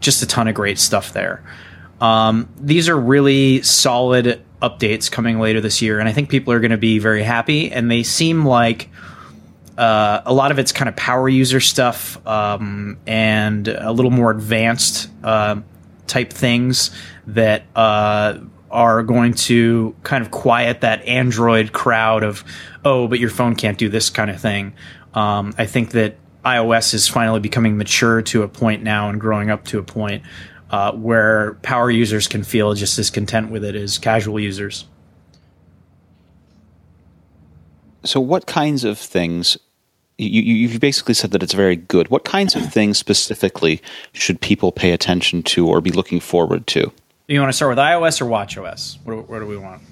[0.00, 1.44] Just a ton of great stuff there.
[2.00, 6.60] Um, these are really solid updates coming later this year, and I think people are
[6.60, 7.70] going to be very happy.
[7.70, 8.88] And they seem like
[9.76, 14.30] uh, a lot of it's kind of power user stuff um, and a little more
[14.30, 15.60] advanced uh,
[16.06, 16.92] type things
[17.26, 18.38] that uh,
[18.70, 22.44] are going to kind of quiet that Android crowd of,
[22.84, 24.72] oh, but your phone can't do this kind of thing.
[25.14, 29.50] Um, I think that iOS is finally becoming mature to a point now and growing
[29.50, 30.22] up to a point
[30.70, 34.86] uh, where power users can feel just as content with it as casual users.
[38.04, 39.58] So, what kinds of things?
[40.16, 42.08] You, you, have basically said that it's very good.
[42.08, 43.80] What kinds of things specifically
[44.12, 46.92] should people pay attention to or be looking forward to?
[47.30, 48.98] Do you want to start with iOS or WatchOS?
[49.04, 49.82] What, what do we want?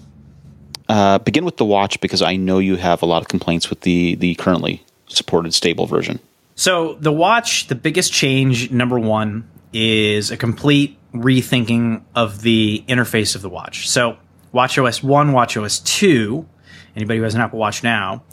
[0.89, 3.83] Uh, begin with the watch because I know you have a lot of complaints with
[3.83, 6.19] the the currently supported stable version.
[6.57, 13.37] So the watch, the biggest change, number one, is a complete rethinking of the interface
[13.37, 13.89] of the watch.
[13.89, 14.17] So
[14.53, 16.45] WatchOS one, WatchOS two.
[16.97, 18.25] Anybody who has an Apple Watch now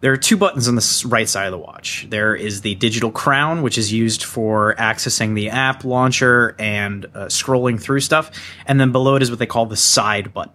[0.00, 2.06] there are two buttons on the right side of the watch.
[2.08, 7.26] There is the digital crown, which is used for accessing the app launcher and uh,
[7.26, 8.30] scrolling through stuff.
[8.66, 10.52] And then below it is what they call the side button.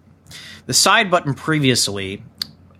[0.65, 2.23] The side button previously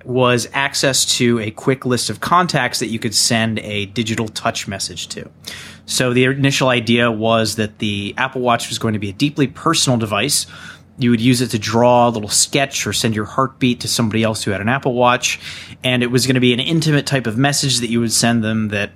[0.04, 4.68] was access to a quick list of contacts that you could send a digital touch
[4.68, 5.30] message to.
[5.86, 9.48] So the initial idea was that the Apple Watch was going to be a deeply
[9.48, 10.48] personal device
[10.98, 14.24] you would use it to draw a little sketch or send your heartbeat to somebody
[14.24, 15.40] else who had an Apple Watch.
[15.84, 18.44] And it was going to be an intimate type of message that you would send
[18.44, 18.92] them that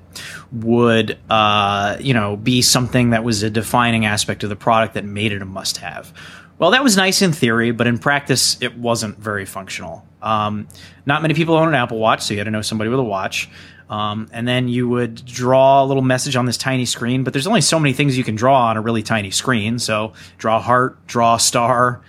[0.51, 5.03] would, uh, you know, be something that was a defining aspect of the product that
[5.03, 6.13] made it a must have.
[6.57, 10.05] Well, that was nice in theory, but in practice, it wasn't very functional.
[10.21, 10.67] Um,
[11.05, 13.03] not many people own an Apple Watch, so you had to know somebody with a
[13.03, 13.49] watch.
[13.89, 17.47] Um, and then you would draw a little message on this tiny screen, but there's
[17.47, 19.80] only so many things you can draw on a really tiny screen.
[19.80, 22.02] So draw a heart, draw a star.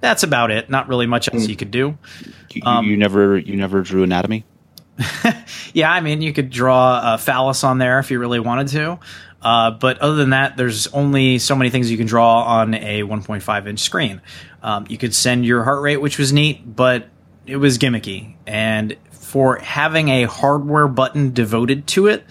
[0.00, 0.70] That's about it.
[0.70, 1.98] Not really much else you could do.
[2.52, 4.44] You, um, you never you never drew anatomy.
[5.74, 8.98] yeah, I mean, you could draw a phallus on there if you really wanted to.
[9.42, 13.02] Uh, but other than that, there's only so many things you can draw on a
[13.02, 14.20] 1.5 inch screen.
[14.62, 17.08] Um, you could send your heart rate, which was neat, but
[17.46, 18.34] it was gimmicky.
[18.46, 18.96] And
[19.36, 22.24] for having a hardware button devoted to it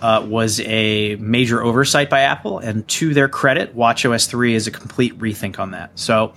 [0.00, 2.58] uh, was a major oversight by Apple.
[2.58, 5.90] And to their credit, WatchOS 3 is a complete rethink on that.
[5.98, 6.32] So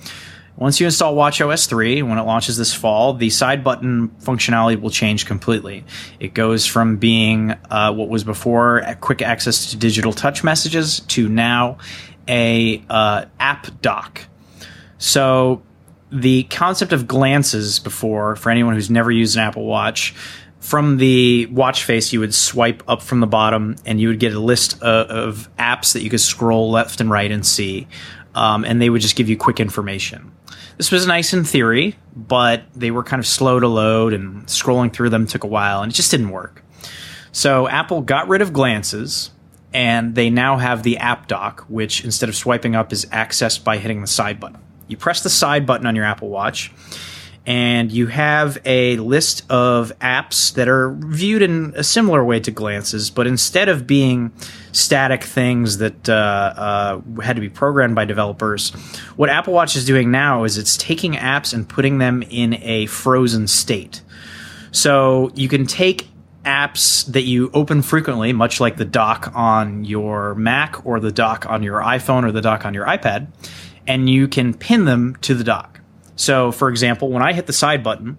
[0.58, 4.90] once you install WatchOS 3, when it launches this fall, the side button functionality will
[4.90, 5.86] change completely.
[6.20, 11.30] It goes from being uh, what was before quick access to digital touch messages to
[11.30, 11.78] now
[12.28, 14.24] a uh, app dock.
[14.98, 15.62] So
[16.12, 20.14] the concept of glances before, for anyone who's never used an Apple Watch,
[20.60, 24.34] from the watch face, you would swipe up from the bottom and you would get
[24.34, 27.88] a list of, of apps that you could scroll left and right and see.
[28.36, 30.32] Um, and they would just give you quick information.
[30.78, 34.94] This was nice in theory, but they were kind of slow to load and scrolling
[34.94, 36.64] through them took a while and it just didn't work.
[37.32, 39.32] So Apple got rid of glances
[39.74, 43.78] and they now have the app dock, which instead of swiping up is accessed by
[43.78, 44.62] hitting the side button.
[44.92, 46.72] You press the side button on your Apple Watch,
[47.46, 52.52] and you have a list of apps that are viewed in a similar way to
[52.52, 54.32] glances, but instead of being
[54.74, 58.72] static things that uh, uh, had to be programmed by developers,
[59.16, 62.86] what Apple Watch is doing now is it's taking apps and putting them in a
[62.88, 64.02] frozen state.
[64.72, 66.10] So you can take
[66.46, 71.46] apps that you open frequently, much like the dock on your Mac or the dock
[71.48, 73.28] on your iPhone or the dock on your iPad,
[73.88, 75.80] and you can pin them to the dock.
[76.16, 78.18] So, for example, when I hit the side button,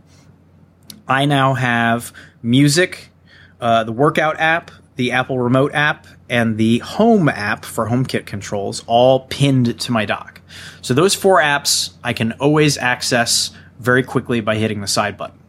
[1.07, 3.11] I now have music,
[3.61, 8.83] uh, the workout app, the Apple Remote app, and the Home app for HomeKit controls
[8.87, 10.41] all pinned to my dock.
[10.81, 15.42] So, those four apps I can always access very quickly by hitting the side button.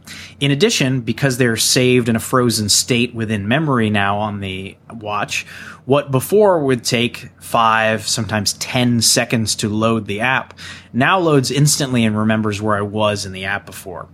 [0.44, 5.46] In addition, because they're saved in a frozen state within memory now on the watch,
[5.86, 10.60] what before would take five, sometimes 10 seconds to load the app
[10.92, 14.10] now loads instantly and remembers where I was in the app before.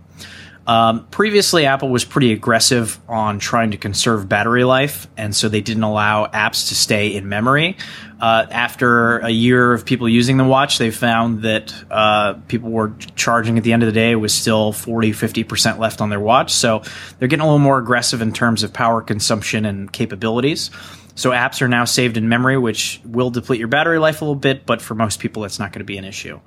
[0.70, 5.62] Um, previously, Apple was pretty aggressive on trying to conserve battery life, and so they
[5.62, 7.76] didn't allow apps to stay in memory.
[8.20, 12.92] Uh, after a year of people using the watch, they found that uh, people were
[13.16, 16.52] charging at the end of the day was still 40, 50% left on their watch.
[16.52, 16.84] So
[17.18, 20.70] they're getting a little more aggressive in terms of power consumption and capabilities.
[21.16, 24.36] So apps are now saved in memory, which will deplete your battery life a little
[24.36, 26.38] bit, but for most people, it's not going to be an issue.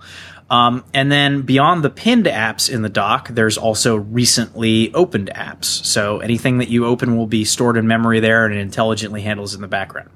[0.54, 5.66] Um, and then beyond the pinned apps in the dock, there's also recently opened apps.
[5.66, 9.56] So anything that you open will be stored in memory there and it intelligently handles
[9.56, 10.12] in the background.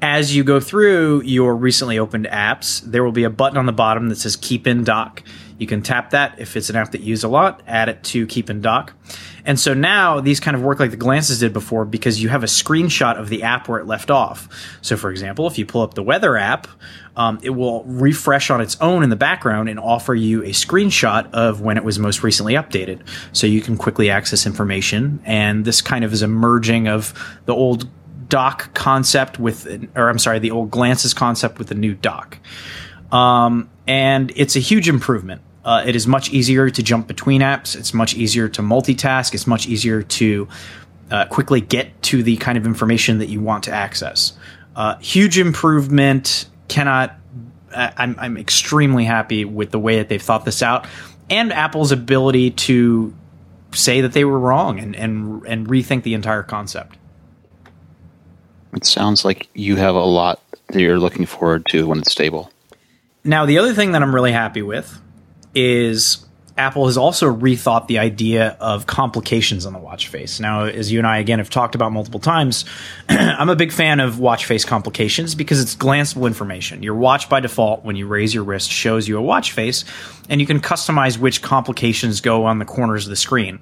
[0.00, 3.72] As you go through your recently opened apps, there will be a button on the
[3.72, 5.24] bottom that says Keep in Dock.
[5.58, 8.02] You can tap that if it's an app that you use a lot, add it
[8.04, 8.92] to Keep in Dock.
[9.44, 12.42] And so now these kind of work like the glances did before because you have
[12.42, 14.48] a screenshot of the app where it left off.
[14.80, 16.66] So, for example, if you pull up the weather app,
[17.16, 21.30] um, it will refresh on its own in the background and offer you a screenshot
[21.32, 23.00] of when it was most recently updated.
[23.32, 25.20] So you can quickly access information.
[25.24, 27.14] And this kind of is a merging of
[27.44, 27.88] the old
[28.28, 32.38] dock concept with, or I'm sorry, the old glances concept with the new dock.
[33.12, 35.42] Um, and it's a huge improvement.
[35.64, 37.74] Uh, it is much easier to jump between apps.
[37.74, 39.32] It's much easier to multitask.
[39.34, 40.48] It's much easier to
[41.10, 44.34] uh, quickly get to the kind of information that you want to access.
[44.76, 46.46] Uh, huge improvement.
[46.68, 47.14] Cannot.
[47.76, 50.86] I'm, I'm extremely happy with the way that they've thought this out,
[51.28, 53.12] and Apple's ability to
[53.72, 56.96] say that they were wrong and and and rethink the entire concept.
[58.74, 62.50] It sounds like you have a lot that you're looking forward to when it's stable.
[63.24, 65.00] Now, the other thing that I'm really happy with
[65.54, 66.26] is
[66.58, 70.40] Apple has also rethought the idea of complications on the watch face.
[70.40, 72.66] Now, as you and I again have talked about multiple times,
[73.08, 76.82] I'm a big fan of watch face complications because it's glanceable information.
[76.82, 79.86] Your watch by default, when you raise your wrist, shows you a watch face,
[80.28, 83.58] and you can customize which complications go on the corners of the screen.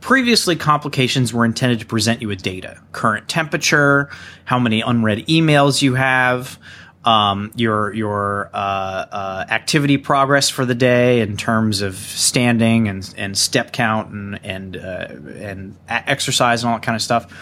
[0.00, 4.10] Previously, complications were intended to present you with data current temperature,
[4.44, 6.58] how many unread emails you have,
[7.04, 13.14] um, your your uh, uh, activity progress for the day in terms of standing and
[13.16, 15.08] and step count and and uh,
[15.38, 17.32] and exercise and all that kind of stuff.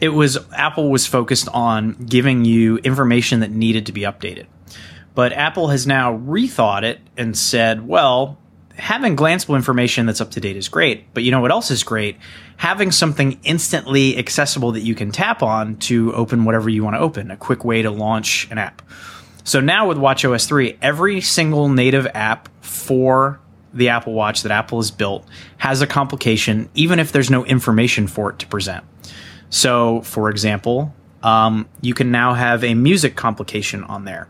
[0.00, 4.46] It was Apple was focused on giving you information that needed to be updated,
[5.14, 8.38] but Apple has now rethought it and said, well,
[8.76, 11.82] having glanceable information that's up to date is great, but you know what else is
[11.82, 12.16] great?
[12.56, 17.00] Having something instantly accessible that you can tap on to open whatever you want to
[17.00, 18.82] open, a quick way to launch an app.
[19.44, 23.40] So now with WatchOS 3, every single native app for
[23.72, 25.26] the Apple Watch that Apple has built
[25.58, 28.84] has a complication, even if there's no information for it to present.
[29.50, 34.28] So, for example, um, you can now have a music complication on there.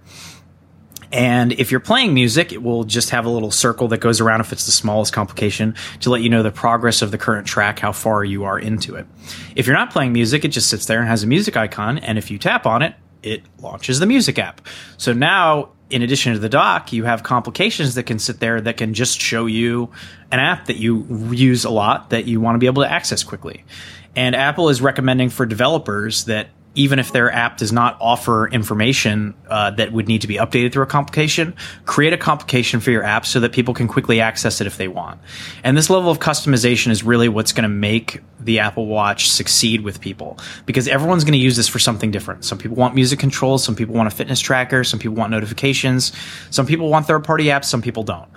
[1.15, 4.41] And if you're playing music, it will just have a little circle that goes around
[4.41, 7.79] if it's the smallest complication to let you know the progress of the current track,
[7.79, 9.07] how far you are into it.
[9.55, 11.99] If you're not playing music, it just sits there and has a music icon.
[11.99, 14.61] And if you tap on it, it launches the music app.
[14.97, 18.77] So now, in addition to the dock, you have complications that can sit there that
[18.77, 19.93] can just show you
[20.33, 23.23] an app that you use a lot that you want to be able to access
[23.23, 23.65] quickly.
[24.17, 29.35] And Apple is recommending for developers that even if their app does not offer information
[29.49, 33.03] uh, that would need to be updated through a complication, create a complication for your
[33.03, 35.21] app so that people can quickly access it if they want.
[35.63, 39.83] And this level of customization is really what's going to make the Apple Watch succeed
[39.83, 42.45] with people because everyone's going to use this for something different.
[42.45, 46.13] Some people want music controls, some people want a fitness tracker, some people want notifications,
[46.51, 48.29] some people want third party apps, some people don't.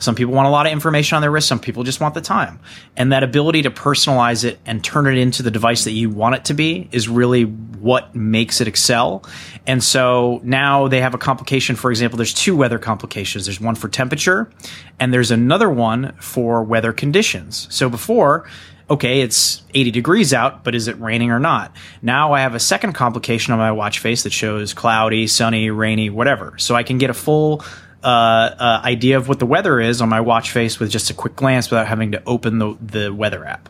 [0.00, 1.46] Some people want a lot of information on their wrist.
[1.46, 2.58] Some people just want the time.
[2.96, 6.34] And that ability to personalize it and turn it into the device that you want
[6.34, 9.24] it to be is really what makes it excel.
[9.66, 11.76] And so now they have a complication.
[11.76, 13.44] For example, there's two weather complications.
[13.44, 14.50] There's one for temperature
[14.98, 17.68] and there's another one for weather conditions.
[17.70, 18.48] So before,
[18.88, 21.76] okay, it's 80 degrees out, but is it raining or not?
[22.00, 26.10] Now I have a second complication on my watch face that shows cloudy, sunny, rainy,
[26.10, 26.54] whatever.
[26.58, 27.62] So I can get a full
[28.02, 31.14] uh, uh, idea of what the weather is on my watch face with just a
[31.14, 33.68] quick glance without having to open the, the weather app.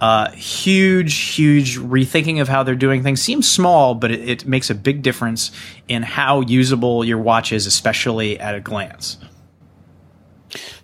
[0.00, 3.20] Uh, huge, huge rethinking of how they're doing things.
[3.20, 5.50] Seems small, but it, it makes a big difference
[5.88, 9.16] in how usable your watch is, especially at a glance.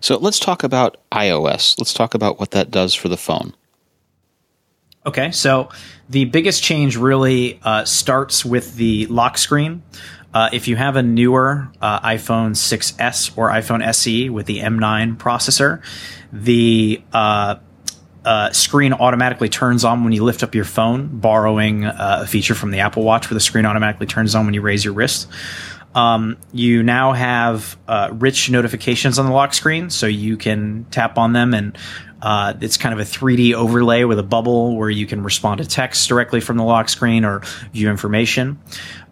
[0.01, 1.79] So let's talk about iOS.
[1.79, 3.55] Let's talk about what that does for the phone.
[5.07, 5.69] Okay, so
[6.09, 9.83] the biggest change really uh, starts with the lock screen.
[10.35, 15.17] Uh, if you have a newer uh, iPhone 6s or iPhone SE with the M9
[15.17, 15.81] processor,
[16.33, 17.55] the uh,
[18.25, 22.55] uh, screen automatically turns on when you lift up your phone, borrowing uh, a feature
[22.57, 25.29] from the Apple Watch where the screen automatically turns on when you raise your wrist.
[25.95, 31.17] Um, you now have uh, rich notifications on the lock screen, so you can tap
[31.19, 31.79] on them and
[32.25, 35.69] uh, it's kind of a 3D overlay with a bubble where you can respond to
[35.69, 37.41] text directly from the lock screen or
[37.75, 38.59] view information.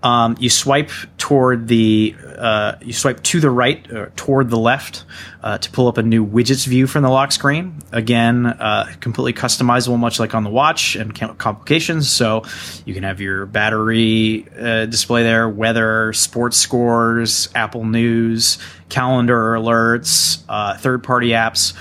[0.02, 5.04] Um, you swipe toward the uh, you swipe to the right or toward the left
[5.42, 7.80] uh, to pull up a new widgets view from the lock screen.
[7.92, 12.08] Again, uh, completely customizable, much like on the watch and complications.
[12.08, 12.44] So
[12.86, 18.56] you can have your battery uh, display there, weather, sports scores, Apple News,
[18.88, 21.74] calendar alerts, uh, third party apps.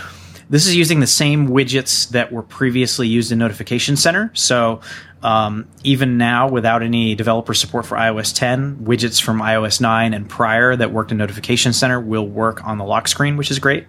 [0.52, 4.32] This is using the same widgets that were previously used in Notification Center.
[4.34, 4.82] So
[5.24, 10.30] um, even now, without any developer support for iOS 10, widgets from iOS 9 and
[10.30, 13.88] prior that worked in Notification Center will work on the lock screen, which is great.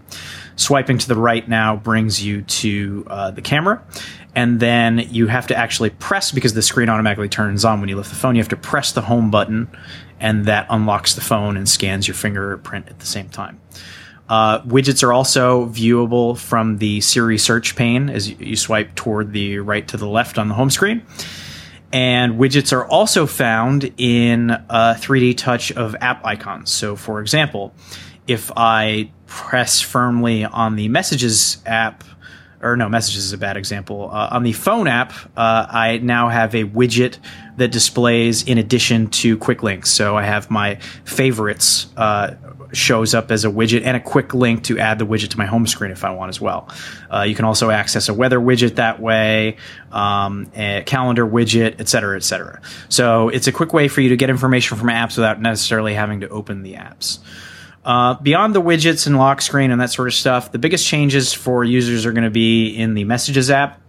[0.55, 3.83] Swiping to the right now brings you to uh, the camera.
[4.37, 7.97] And then you have to actually press because the screen automatically turns on when you
[7.97, 8.37] lift the phone.
[8.37, 9.69] You have to press the home button,
[10.21, 13.61] and that unlocks the phone and scans your fingerprint at the same time.
[14.33, 19.59] Uh, widgets are also viewable from the Siri search pane as you swipe toward the
[19.59, 21.05] right to the left on the home screen.
[21.93, 26.71] And widgets are also found in a 3D touch of app icons.
[26.71, 27.75] So, for example,
[28.27, 32.03] if I press firmly on the Messages app,
[32.63, 34.09] or no, Messages is a bad example.
[34.11, 37.19] Uh, on the phone app, uh, I now have a widget
[37.57, 39.91] that displays in addition to quick links.
[39.91, 42.35] So I have my favorites uh,
[42.73, 45.47] shows up as a widget and a quick link to add the widget to my
[45.47, 46.69] home screen if I want as well.
[47.13, 49.59] Uh, you can also access a weather widget that way,
[49.91, 52.63] um, a calendar widget, etc., cetera, et cetera.
[52.89, 56.21] So it's a quick way for you to get information from apps without necessarily having
[56.21, 57.19] to open the apps.
[57.85, 61.33] Uh, beyond the widgets and lock screen and that sort of stuff, the biggest changes
[61.33, 63.81] for users are going to be in the Messages app.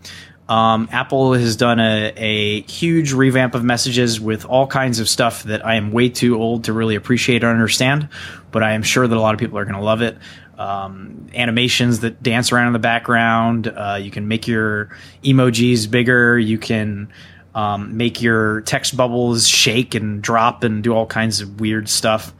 [0.50, 5.44] Um, Apple has done a, a huge revamp of messages with all kinds of stuff
[5.44, 8.10] that I am way too old to really appreciate or understand,
[8.52, 10.18] but I am sure that a lot of people are going to love it.
[10.58, 13.68] Um, animations that dance around in the background.
[13.68, 14.90] Uh, you can make your
[15.24, 16.38] emojis bigger.
[16.38, 17.12] You can
[17.56, 22.34] um, make your text bubbles shake and drop and do all kinds of weird stuff.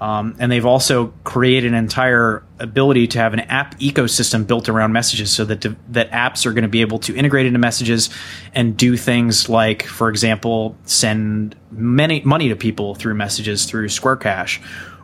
[0.00, 4.92] Um, and they've also created an entire ability to have an app ecosystem built around
[4.92, 5.60] messages, so that
[5.92, 8.08] that apps are going to be able to integrate into messages
[8.54, 14.16] and do things like, for example, send many money to people through messages through Square
[14.16, 14.60] Cash,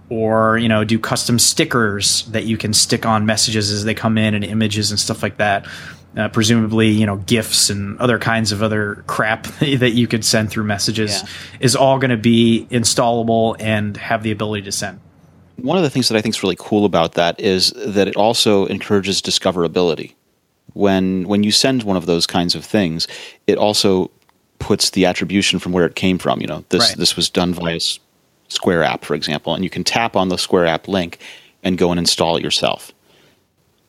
[0.09, 4.19] or you know do custom stickers that you can stick on messages as they come
[4.19, 5.67] in and images and stuff like that.
[6.17, 10.49] Uh, presumably, you know, gifts and other kinds of other crap that you could send
[10.49, 11.29] through messages yeah.
[11.61, 14.99] is all going to be installable and have the ability to send.
[15.57, 18.17] One of the things that I think is really cool about that is that it
[18.17, 20.15] also encourages discoverability.
[20.73, 23.07] When when you send one of those kinds of things,
[23.47, 24.11] it also
[24.59, 26.41] puts the attribution from where it came from.
[26.41, 26.97] You know, this right.
[26.97, 27.79] this was done via
[28.49, 31.19] Square app, for example, and you can tap on the Square app link
[31.63, 32.93] and go and install it yourself.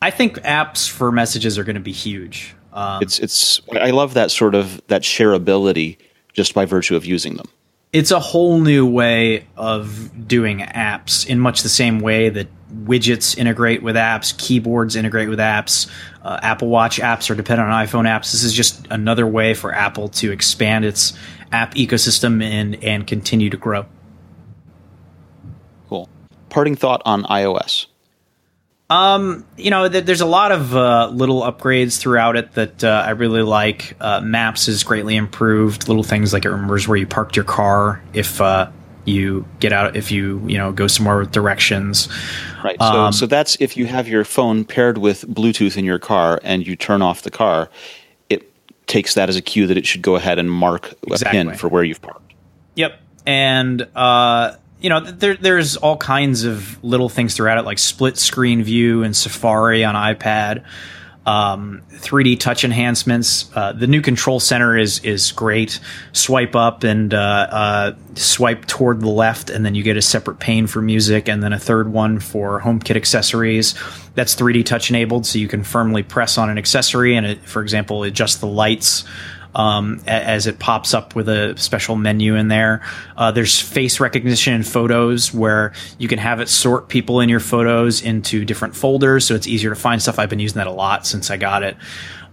[0.02, 2.56] I think apps for messages are going to be huge.
[2.74, 5.98] Um, it's it's I love that sort of that shareability
[6.34, 7.48] just by virtue of using them.
[7.94, 12.48] It's a whole new way of doing apps in much the same way that
[12.84, 15.90] widgets integrate with apps, keyboards integrate with apps,
[16.22, 18.34] uh, Apple Watch apps are dependent on iPhone apps.
[18.34, 21.14] This is just another way for Apple to expand its
[21.52, 23.86] app ecosystem and and continue to grow.
[26.50, 27.88] Parting thought on iOS.
[28.90, 33.04] Um, you know, th- there's a lot of uh, little upgrades throughout it that uh,
[33.06, 33.96] I really like.
[34.00, 35.88] Uh, Maps is greatly improved.
[35.90, 38.72] Little things like it remembers where you parked your car if uh,
[39.04, 42.08] you get out, if you you know go somewhere with directions.
[42.64, 42.78] Right.
[42.80, 46.40] So, um, so that's if you have your phone paired with Bluetooth in your car
[46.44, 47.70] and you turn off the car,
[48.30, 48.50] it
[48.88, 51.40] takes that as a cue that it should go ahead and mark exactly.
[51.40, 52.34] a pin for where you've parked.
[52.76, 53.00] Yep.
[53.26, 58.18] And uh, you know, there, there's all kinds of little things throughout it, like split
[58.18, 60.64] screen view and Safari on iPad,
[61.26, 63.52] um, 3D touch enhancements.
[63.54, 65.80] Uh, the new control center is is great.
[66.14, 70.40] Swipe up and uh, uh, swipe toward the left, and then you get a separate
[70.40, 73.76] pane for music, and then a third one for HomeKit accessories.
[74.16, 77.62] That's 3D touch enabled, so you can firmly press on an accessory and, it, for
[77.62, 79.04] example, adjust the lights
[79.56, 82.82] um, as it pops up with a special menu in there.
[83.16, 87.40] Uh, there's face recognition in photos where you can have it sort people in your
[87.40, 90.20] photos into different folders, so it's easier to find stuff.
[90.20, 91.78] I've been using that a lot since I got it.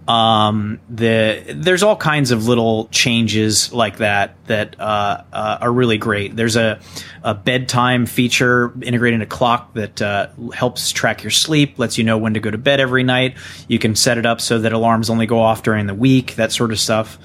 [0.07, 5.97] Um, the there's all kinds of little changes like that that uh, uh, are really
[5.97, 6.37] great.
[6.37, 6.79] There's a,
[7.23, 12.19] a bedtime feature integrated a clock that uh, helps track your sleep, lets you know
[12.19, 13.37] when to go to bed every night.
[13.67, 16.53] You can set it up so that alarms only go off during the week, that
[16.53, 17.19] sort of stuff.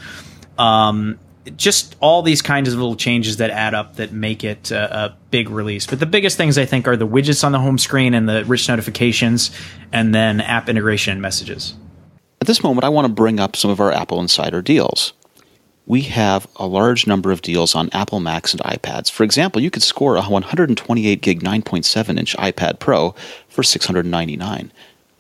[0.58, 1.20] Um,
[1.56, 5.18] just all these kinds of little changes that add up that make it a, a,
[5.32, 5.86] big release.
[5.86, 8.44] But the biggest things I think are the widgets on the home screen and the
[8.46, 9.52] rich notifications,
[9.92, 11.76] and then app integration and messages.
[12.42, 15.12] At this moment, I want to bring up some of our AppleInsider deals.
[15.86, 19.12] We have a large number of deals on Apple Macs and iPads.
[19.12, 23.14] For example, you could score a 128 gig 9.7 inch iPad Pro
[23.50, 24.72] for 699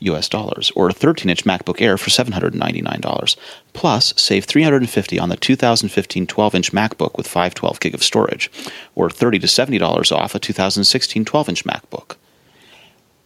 [0.02, 3.36] US dollars, or a 13 inch MacBook Air for $799.
[3.74, 8.50] Plus, save 350 on the 2015 12 inch MacBook with 512 gig of storage,
[8.96, 12.16] or 30 to $70 off a 2016 12 inch MacBook.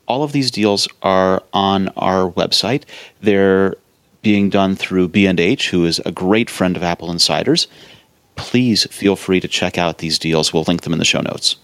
[0.07, 2.83] All of these deals are on our website.
[3.21, 3.75] They're
[4.23, 7.67] being done through B&H, who is a great friend of AppleInsiders.
[8.35, 10.51] Please feel free to check out these deals.
[10.51, 11.57] We'll link them in the show notes.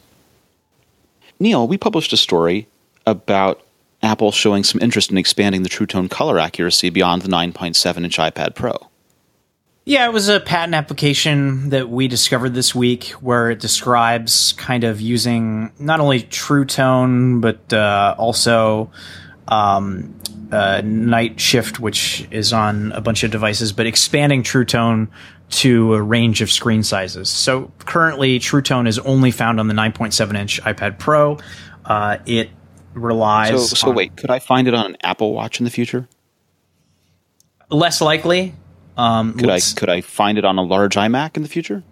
[1.39, 2.67] Neil, we published a story
[3.07, 3.65] about
[4.03, 8.17] Apple showing some interest in expanding the True Tone color accuracy beyond the 9.7 inch
[8.17, 8.75] iPad Pro.
[9.85, 14.83] Yeah, it was a patent application that we discovered this week where it describes kind
[14.83, 18.91] of using not only True Tone, but uh, also
[19.47, 20.13] um,
[20.51, 25.09] uh, night shift, which is on a bunch of devices, but expanding True Tone
[25.49, 27.29] to a range of screen sizes.
[27.29, 31.37] So currently, True Tone is only found on the 9.7 inch iPad Pro.
[31.85, 32.49] Uh, it
[32.93, 33.69] relies.
[33.69, 36.07] So, so wait, could I find it on an Apple Watch in the future?
[37.69, 38.53] Less likely.
[38.97, 41.83] Um, could I could I find it on a large iMac in the future?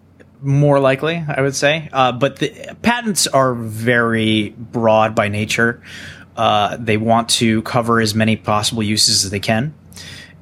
[0.41, 1.89] More likely, I would say.
[1.91, 5.82] Uh, but the patents are very broad by nature.
[6.38, 9.74] Uh, they want to cover as many possible uses as they can.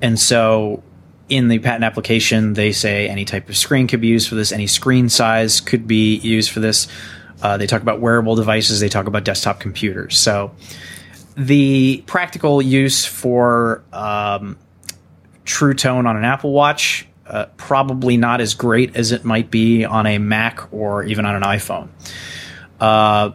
[0.02, 0.84] And so
[1.30, 4.52] in the patent application, they say any type of screen could be used for this,
[4.52, 6.88] any screen size could be used for this.
[7.41, 10.18] Uh, they talk about wearable devices, they talk about desktop computers.
[10.18, 10.52] So
[11.36, 14.58] the practical use for um,
[15.46, 19.86] True Tone on an Apple Watch, uh, probably not as great as it might be
[19.86, 21.89] on a Mac or even on an iPhone.
[22.80, 23.32] Uh,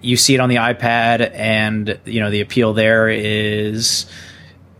[0.00, 4.06] you see it on the iPad, and you know the appeal there is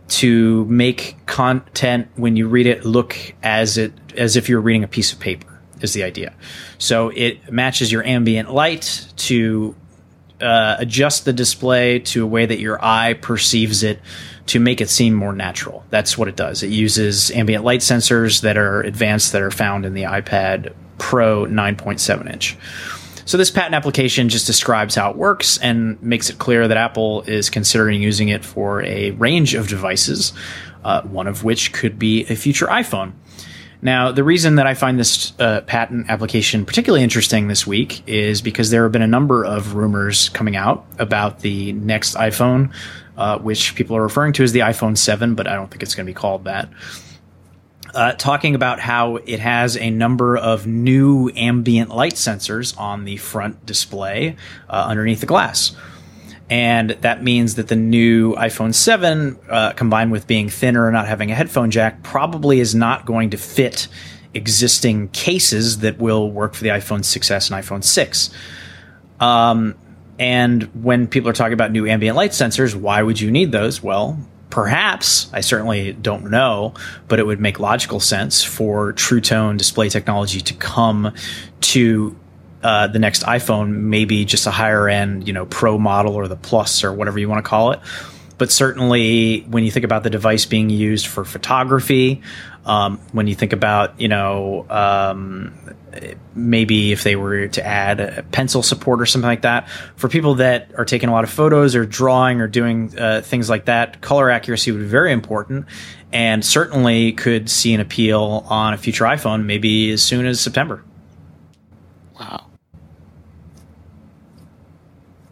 [0.09, 4.87] to make content when you read it look as it as if you're reading a
[4.87, 5.47] piece of paper.
[5.81, 6.35] Is the idea.
[6.77, 9.75] So it matches your ambient light to
[10.41, 13.99] uh, adjust the display to a way that your eye perceives it
[14.47, 15.83] to make it seem more natural.
[15.89, 16.63] That's what it does.
[16.63, 21.45] It uses ambient light sensors that are advanced that are found in the iPad Pro
[21.45, 22.57] 9.7 inch.
[23.31, 27.21] So this patent application just describes how it works and makes it clear that Apple
[27.21, 30.33] is considering using it for a range of devices,
[30.83, 33.13] uh, one of which could be a future iPhone.
[33.81, 38.41] Now, the reason that I find this uh, patent application particularly interesting this week is
[38.41, 42.73] because there have been a number of rumors coming out about the next iPhone,
[43.15, 45.95] uh, which people are referring to as the iPhone 7, but I don't think it's
[45.95, 46.67] going to be called that.
[47.93, 53.17] Uh, talking about how it has a number of new ambient light sensors on the
[53.17, 54.35] front display
[54.69, 55.75] uh, underneath the glass
[56.51, 61.07] and that means that the new iPhone 7, uh, combined with being thinner and not
[61.07, 63.87] having a headphone jack, probably is not going to fit
[64.33, 68.31] existing cases that will work for the iPhone 6s and iPhone 6.
[69.21, 69.75] Um,
[70.19, 73.81] and when people are talking about new ambient light sensors, why would you need those?
[73.81, 74.19] Well,
[74.51, 76.75] perhaps, I certainly don't know,
[77.07, 81.15] but it would make logical sense for True Tone display technology to come
[81.61, 82.15] to
[82.61, 86.35] uh, the next iPhone, maybe just a higher end, you know, Pro model or the
[86.35, 87.79] Plus or whatever you want to call it.
[88.41, 92.23] But certainly, when you think about the device being used for photography,
[92.65, 95.53] um, when you think about, you know, um,
[96.33, 100.33] maybe if they were to add a pencil support or something like that, for people
[100.33, 104.01] that are taking a lot of photos or drawing or doing uh, things like that,
[104.01, 105.67] color accuracy would be very important
[106.11, 110.83] and certainly could see an appeal on a future iPhone maybe as soon as September.
[112.19, 112.47] Wow.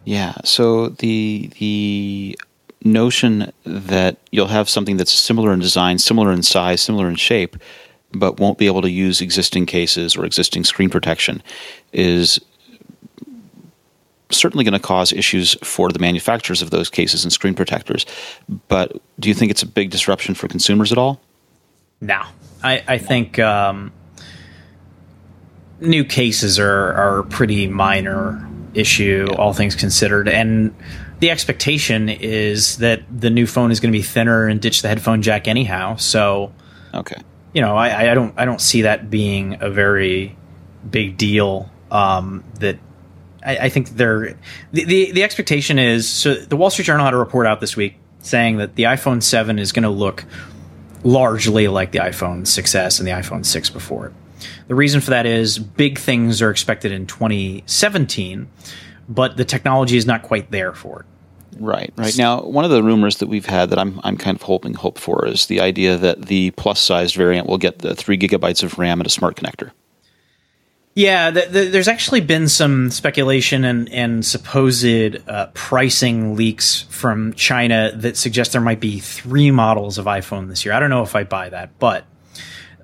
[0.04, 0.34] Yeah.
[0.44, 2.38] So the the
[2.82, 7.56] notion that you'll have something that's similar in design, similar in size, similar in shape,
[8.12, 11.42] but won't be able to use existing cases or existing screen protection
[11.92, 12.40] is
[14.30, 18.06] certainly going to cause issues for the manufacturers of those cases and screen protectors.
[18.68, 21.20] But do you think it's a big disruption for consumers at all?
[22.00, 22.22] No,
[22.62, 23.92] I, I think um,
[25.80, 30.28] new cases are are pretty minor issue, all things considered.
[30.28, 30.74] And
[31.20, 34.88] the expectation is that the new phone is going to be thinner and ditch the
[34.88, 35.96] headphone jack anyhow.
[35.96, 36.52] So,
[36.94, 37.20] okay,
[37.52, 40.36] you know, I, I don't I don't see that being a very
[40.88, 41.70] big deal.
[41.90, 42.78] Um, that
[43.44, 44.36] I, I think they're
[44.72, 47.76] the, the the expectation is so the Wall Street Journal had a report out this
[47.76, 50.24] week saying that the iPhone 7 is going to look
[51.02, 54.12] largely like the iPhone 6s and the iPhone 6 before it.
[54.68, 58.48] The reason for that is big things are expected in 2017,
[59.08, 61.06] but the technology is not quite there for it.
[61.58, 62.16] Right, right.
[62.16, 64.98] Now, one of the rumors that we've had that I'm I'm kind of hoping hope
[64.98, 68.78] for is the idea that the plus sized variant will get the three gigabytes of
[68.78, 69.72] RAM and a smart connector.
[70.94, 74.84] Yeah, the, the, there's actually been some speculation and, and supposed
[75.28, 80.64] uh, pricing leaks from China that suggest there might be three models of iPhone this
[80.64, 80.74] year.
[80.74, 82.06] I don't know if I buy that, but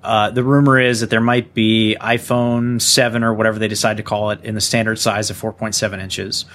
[0.01, 4.03] uh, the rumor is that there might be iPhone 7 or whatever they decide to
[4.03, 6.45] call it in the standard size of 4.7 inches,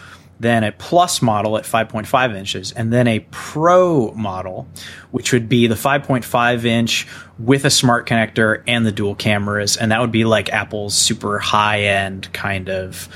[0.42, 4.68] then a Plus model at 5.5 inches, and then a Pro model,
[5.10, 7.06] which would be the 5.5 inch
[7.38, 9.76] with a smart connector and the dual cameras.
[9.76, 13.08] And that would be like Apple's super high end kind of.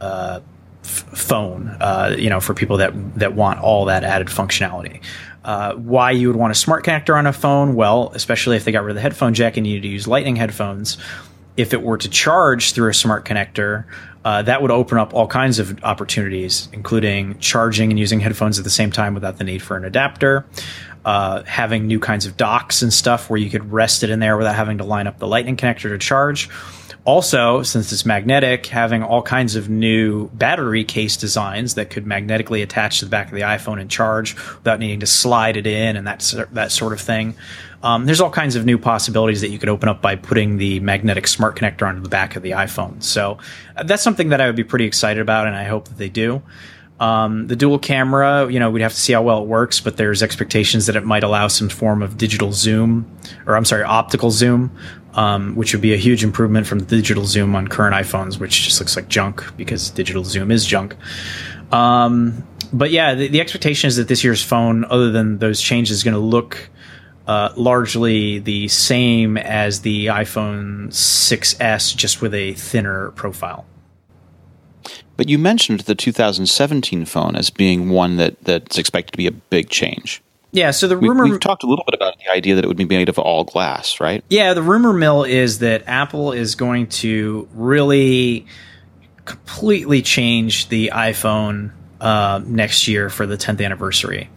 [0.00, 0.40] Uh,
[0.82, 5.00] phone, uh, you know, for people that that want all that added functionality.
[5.44, 7.74] Uh, why you would want a smart connector on a phone?
[7.74, 10.06] Well, especially if they got rid of the headphone jack and you need to use
[10.06, 10.98] Lightning headphones.
[11.56, 13.84] If it were to charge through a smart connector,
[14.24, 18.64] uh, that would open up all kinds of opportunities, including charging and using headphones at
[18.64, 20.46] the same time without the need for an adapter.
[21.04, 24.36] Uh, having new kinds of docks and stuff where you could rest it in there
[24.36, 26.48] without having to line up the lightning connector to charge
[27.04, 32.62] also, since it's magnetic, having all kinds of new battery case designs that could magnetically
[32.62, 35.96] attach to the back of the iPhone and charge without needing to slide it in
[35.96, 37.34] and that that sort of thing.
[37.82, 40.78] Um, there's all kinds of new possibilities that you could open up by putting the
[40.80, 43.02] magnetic smart connector onto the back of the iPhone.
[43.02, 43.38] So
[43.76, 46.08] uh, that's something that I would be pretty excited about, and I hope that they
[46.08, 46.42] do.
[47.00, 49.96] Um, the dual camera, you know, we'd have to see how well it works, but
[49.96, 53.10] there's expectations that it might allow some form of digital zoom,
[53.44, 54.70] or I'm sorry, optical zoom,
[55.14, 58.62] um, which would be a huge improvement from the digital zoom on current iPhones, which
[58.62, 60.96] just looks like junk because digital zoom is junk.
[61.70, 65.98] Um, but yeah, the, the, expectation is that this year's phone, other than those changes,
[65.98, 66.70] is going to look
[67.26, 73.66] uh, largely the same as the iPhone 6s, just with a thinner profile.
[75.16, 79.32] But you mentioned the 2017 phone as being one that, that's expected to be a
[79.32, 80.22] big change.
[80.52, 82.68] Yeah, so the rumor we, have talked a little bit about the idea that it
[82.68, 84.22] would be made of all glass, right?
[84.28, 88.46] Yeah, the rumor mill is that Apple is going to really
[89.24, 91.72] completely change the iPhone
[92.02, 94.28] uh, next year for the 10th anniversary.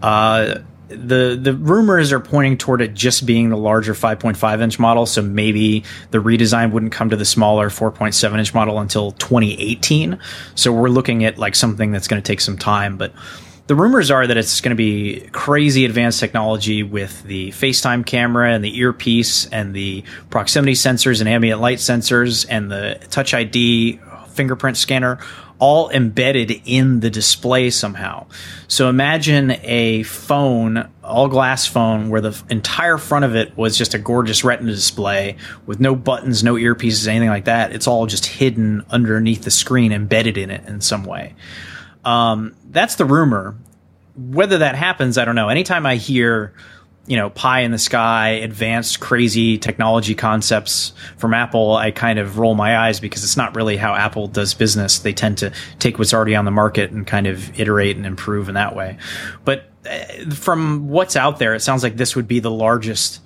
[0.00, 5.06] Uh, the the rumors are pointing toward it just being the larger 5.5 inch model,
[5.06, 10.18] so maybe the redesign wouldn't come to the smaller 4.7 inch model until 2018.
[10.56, 13.12] So we're looking at like something that's going to take some time, but
[13.70, 18.52] the rumors are that it's going to be crazy advanced technology with the FaceTime camera
[18.52, 24.00] and the earpiece and the proximity sensors and ambient light sensors and the Touch ID
[24.30, 25.20] fingerprint scanner
[25.60, 28.26] all embedded in the display somehow.
[28.66, 33.94] So imagine a phone, all glass phone, where the entire front of it was just
[33.94, 37.72] a gorgeous retina display with no buttons, no earpieces, anything like that.
[37.72, 41.36] It's all just hidden underneath the screen, embedded in it in some way.
[42.04, 43.56] Um, that's the rumor.
[44.16, 45.48] Whether that happens, I don't know.
[45.48, 46.54] Anytime I hear
[47.06, 52.38] you know, pie in the sky, advanced, crazy technology concepts from Apple, I kind of
[52.38, 55.00] roll my eyes because it's not really how Apple does business.
[55.00, 58.48] They tend to take what's already on the market and kind of iterate and improve
[58.48, 58.98] in that way.
[59.44, 63.20] But uh, from what's out there, it sounds like this would be the largest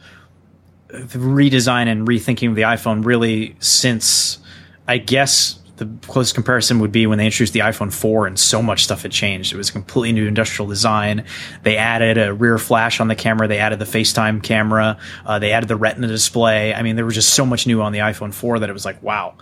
[0.88, 4.38] redesign and rethinking of the iPhone really since,
[4.86, 8.62] I guess, the closest comparison would be when they introduced the iPhone 4 and so
[8.62, 9.52] much stuff had changed.
[9.52, 11.24] It was a completely new industrial design.
[11.62, 13.48] They added a rear flash on the camera.
[13.48, 14.98] They added the FaceTime camera.
[15.26, 16.72] Uh, they added the Retina display.
[16.72, 18.84] I mean, there was just so much new on the iPhone 4 that it was
[18.84, 19.36] like, wow.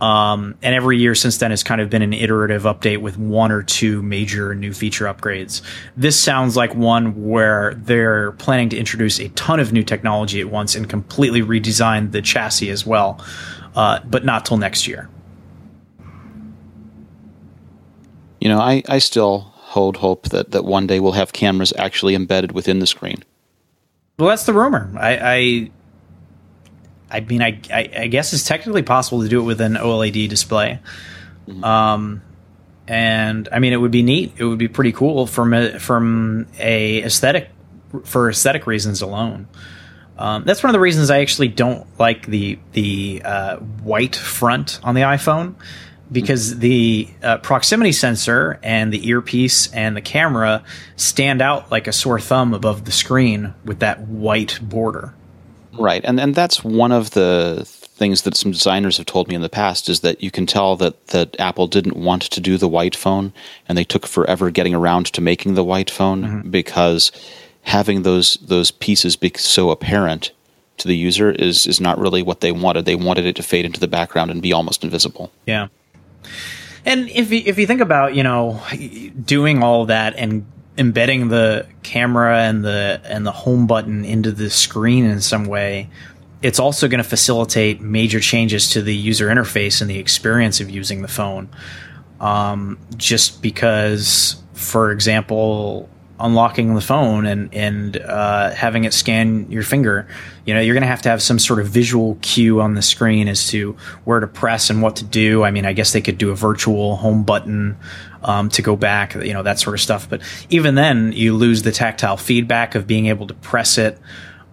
[0.00, 3.50] Um, and every year since then has kind of been an iterative update with one
[3.52, 5.62] or two major new feature upgrades.
[5.96, 10.50] This sounds like one where they're planning to introduce a ton of new technology at
[10.50, 13.24] once and completely redesign the chassis as well,
[13.76, 15.08] uh, but not till next year.
[18.44, 22.14] You know, I, I still hold hope that, that one day we'll have cameras actually
[22.14, 23.24] embedded within the screen.
[24.18, 24.92] Well, that's the rumor.
[24.98, 25.70] I, I,
[27.10, 30.28] I mean, I, I, I, guess it's technically possible to do it with an OLED
[30.28, 30.78] display.
[31.48, 31.64] Mm-hmm.
[31.64, 32.20] Um,
[32.86, 34.34] and I mean, it would be neat.
[34.36, 37.48] It would be pretty cool from a, from a aesthetic
[38.04, 39.48] for aesthetic reasons alone.
[40.18, 44.80] Um, that's one of the reasons I actually don't like the the uh, white front
[44.82, 45.54] on the iPhone
[46.14, 50.62] because the uh, proximity sensor and the earpiece and the camera
[50.96, 55.12] stand out like a sore thumb above the screen with that white border.
[55.78, 59.42] Right, and and that's one of the things that some designers have told me in
[59.42, 62.68] the past is that you can tell that that Apple didn't want to do the
[62.68, 63.32] white phone,
[63.68, 66.50] and they took forever getting around to making the white phone mm-hmm.
[66.50, 67.10] because
[67.62, 70.30] having those those pieces be so apparent
[70.76, 72.84] to the user is is not really what they wanted.
[72.84, 75.32] They wanted it to fade into the background and be almost invisible.
[75.46, 75.68] Yeah.
[76.84, 78.62] And if you, if you think about you know
[79.24, 80.46] doing all that and
[80.76, 85.88] embedding the camera and the and the home button into the screen in some way,
[86.42, 90.68] it's also going to facilitate major changes to the user interface and the experience of
[90.68, 91.48] using the phone.
[92.20, 95.88] Um, just because, for example,
[96.20, 100.06] unlocking the phone and and uh, having it scan your finger.
[100.44, 102.82] You know, you're going to have to have some sort of visual cue on the
[102.82, 103.72] screen as to
[104.04, 105.42] where to press and what to do.
[105.42, 107.76] I mean, I guess they could do a virtual home button
[108.22, 110.08] um, to go back, you know, that sort of stuff.
[110.08, 113.98] But even then, you lose the tactile feedback of being able to press it.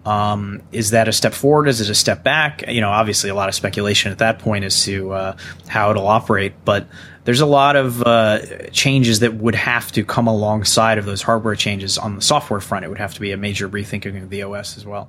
[0.04, 1.68] Um, is that a step forward?
[1.68, 2.64] Is it a step back?
[2.66, 5.36] You know, obviously, a lot of speculation at that point as to uh,
[5.68, 6.54] how it'll operate.
[6.64, 6.88] But
[7.24, 11.54] there's a lot of uh, changes that would have to come alongside of those hardware
[11.54, 12.84] changes on the software front.
[12.84, 15.08] It would have to be a major rethinking of the OS as well.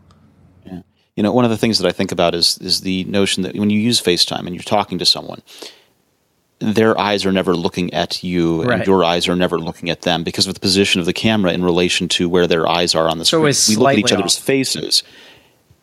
[0.66, 0.82] Yeah.
[1.16, 3.56] You know, one of the things that I think about is is the notion that
[3.56, 5.42] when you use FaceTime and you're talking to someone,
[6.60, 8.80] their eyes are never looking at you right.
[8.80, 11.52] and your eyes are never looking at them because of the position of the camera
[11.52, 13.44] in relation to where their eyes are on the screen.
[13.70, 14.44] We look at each other's off.
[14.44, 15.04] faces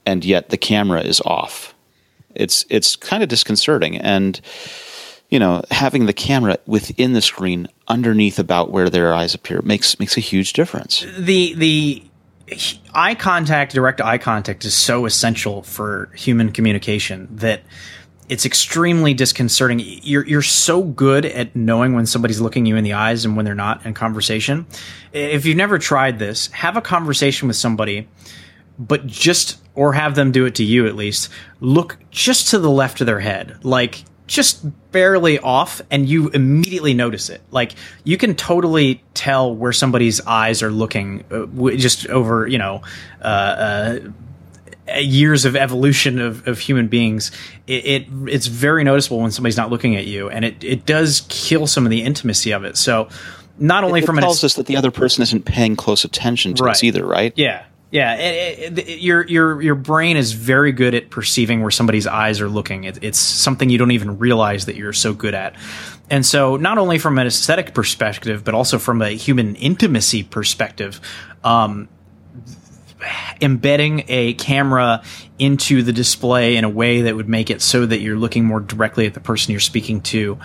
[0.07, 1.75] and yet the camera is off.
[2.35, 4.41] It's it's kind of disconcerting and
[5.31, 9.99] you know, having the camera within the screen underneath about where their eyes appear makes
[9.99, 11.07] makes a huge difference.
[11.17, 12.03] The the
[12.93, 17.63] eye contact, direct eye contact is so essential for human communication that
[18.29, 19.81] it's extremely disconcerting.
[19.81, 23.45] You're you're so good at knowing when somebody's looking you in the eyes and when
[23.45, 24.67] they're not in conversation.
[25.13, 28.09] If you've never tried this, have a conversation with somebody,
[28.79, 31.29] but just or have them do it to you at least.
[31.61, 36.95] Look just to the left of their head, like just barely off and you immediately
[36.95, 37.43] notice it.
[37.51, 37.75] Like
[38.05, 42.83] you can totally tell where somebody's eyes are looking uh, just over, you know,
[43.21, 43.99] uh, uh,
[44.99, 47.33] years of evolution of, of human beings.
[47.67, 51.27] It, it, it's very noticeable when somebody's not looking at you and it, it does
[51.29, 52.77] kill some of the intimacy of it.
[52.77, 53.09] So
[53.59, 56.55] not only it, from it tells us that the other person isn't paying close attention
[56.55, 56.71] to right.
[56.71, 57.33] us either, right?
[57.35, 57.65] Yeah.
[57.91, 62.07] Yeah, it, it, it, your your your brain is very good at perceiving where somebody's
[62.07, 62.85] eyes are looking.
[62.85, 65.57] it's something you don't even realize that you're so good at.
[66.09, 71.01] And so, not only from an aesthetic perspective, but also from a human intimacy perspective,
[71.43, 71.89] um,
[73.41, 75.03] embedding a camera
[75.41, 78.61] into the display in a way that would make it so that you're looking more
[78.61, 80.39] directly at the person you're speaking to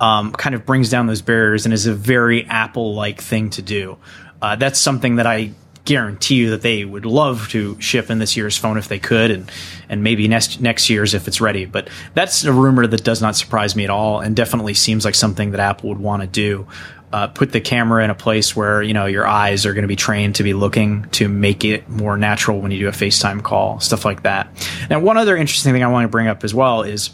[0.00, 3.62] um, kind of brings down those barriers and is a very Apple like thing to
[3.62, 3.98] do.
[4.40, 5.52] Uh, that's something that I
[5.88, 9.30] guarantee you that they would love to ship in this year's phone if they could,
[9.30, 9.50] and
[9.88, 11.64] and maybe next next year's if it's ready.
[11.64, 15.14] But that's a rumor that does not surprise me at all, and definitely seems like
[15.14, 16.66] something that Apple would want to do.
[17.10, 19.88] Uh, put the camera in a place where you know your eyes are going to
[19.88, 23.42] be trained to be looking to make it more natural when you do a FaceTime
[23.42, 24.46] call, stuff like that.
[24.90, 27.08] Now, one other interesting thing I want to bring up as well is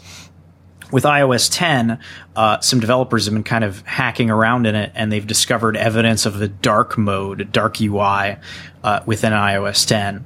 [0.91, 1.99] with iOS 10,
[2.35, 6.25] uh, some developers have been kind of hacking around in it, and they've discovered evidence
[6.25, 8.37] of a dark mode, dark UI,
[8.83, 10.25] uh, within iOS 10,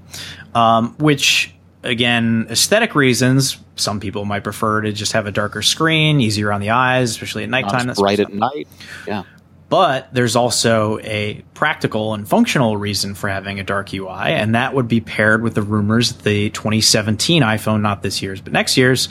[0.54, 1.54] um, which
[1.84, 6.62] again, aesthetic reasons, some people might prefer to just have a darker screen, easier on
[6.62, 7.88] the eyes, especially at nighttime.
[7.88, 8.68] Not bright at night.
[9.08, 9.24] Yeah.
[9.70, 14.74] But there's also a practical and functional reason for having a dark UI, and that
[14.74, 18.78] would be paired with the rumors that the 2017 iPhone, not this year's, but next
[18.78, 19.10] year's,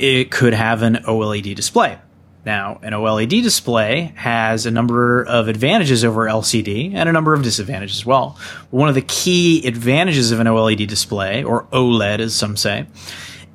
[0.00, 1.98] it could have an OLED display.
[2.46, 7.42] Now, an OLED display has a number of advantages over LCD and a number of
[7.42, 8.38] disadvantages as well.
[8.70, 12.86] One of the key advantages of an OLED display, or OLED as some say,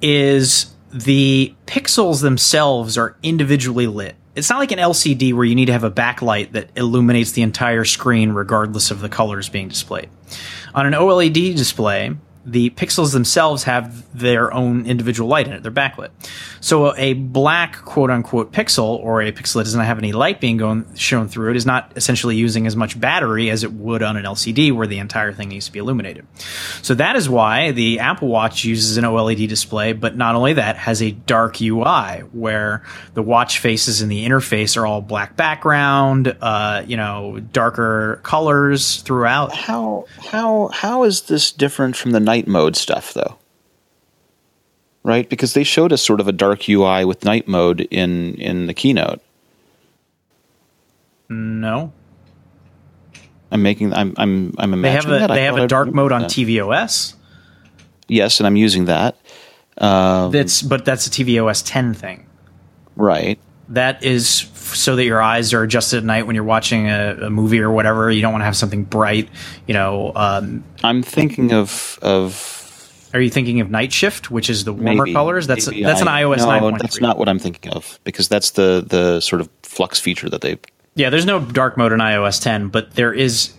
[0.03, 4.15] is the pixels themselves are individually lit.
[4.35, 7.41] It's not like an LCD where you need to have a backlight that illuminates the
[7.41, 10.09] entire screen regardless of the colors being displayed.
[10.75, 12.15] On an OLED display,
[12.45, 15.63] the pixels themselves have their own individual light in it.
[15.63, 16.09] They're backlit.
[16.61, 20.57] So a black quote unquote pixel or a pixel that doesn't have any light being
[20.57, 24.15] going shown through it is not essentially using as much battery as it would on
[24.17, 26.25] an LCD where the entire thing needs to be illuminated.
[26.81, 30.77] So that is why the Apple Watch uses an OLED display, but not only that,
[30.77, 32.83] has a dark UI where
[33.13, 39.01] the watch faces and the interface are all black background, uh, you know, darker colors
[39.01, 39.53] throughout.
[39.53, 43.37] How how how is this different from the night night mode stuff, though.
[45.03, 45.29] Right?
[45.29, 48.73] Because they showed us sort of a dark UI with night mode in in the
[48.73, 49.21] keynote.
[51.29, 51.93] No.
[53.51, 53.93] I'm making.
[53.93, 54.13] I'm.
[54.17, 54.53] I'm.
[54.57, 55.33] I'm imagining they have a, that.
[55.33, 57.13] They have a dark mode on tvOS.
[58.07, 59.15] Yes, and I'm using that.
[59.77, 62.25] Um, that's but that's a tvOS 10 thing.
[62.95, 63.39] Right.
[63.69, 67.29] That is so that your eyes are adjusted at night when you're watching a, a
[67.29, 68.09] movie or whatever.
[68.11, 69.29] You don't want to have something bright.
[69.67, 70.11] You know.
[70.15, 72.51] Um, I'm thinking of of.
[73.13, 75.47] Are you thinking of Night Shift, which is the warmer maybe, colors?
[75.47, 76.79] That's that's an iOS no, 9.3.
[76.79, 80.41] That's not what I'm thinking of because that's the the sort of f.lux feature that
[80.41, 80.57] they.
[80.95, 83.53] Yeah, there's no dark mode in iOS 10, but there is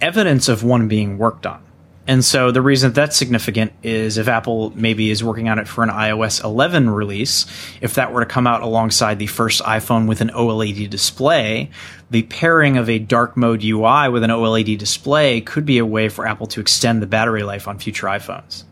[0.00, 1.62] evidence of one being worked on.
[2.06, 5.68] And so the reason that that's significant is if Apple maybe is working on it
[5.68, 7.46] for an iOS 11 release,
[7.80, 11.70] if that were to come out alongside the first iPhone with an OLED display,
[12.10, 16.08] the pairing of a dark mode UI with an OLED display could be a way
[16.08, 18.64] for Apple to extend the battery life on future iPhones.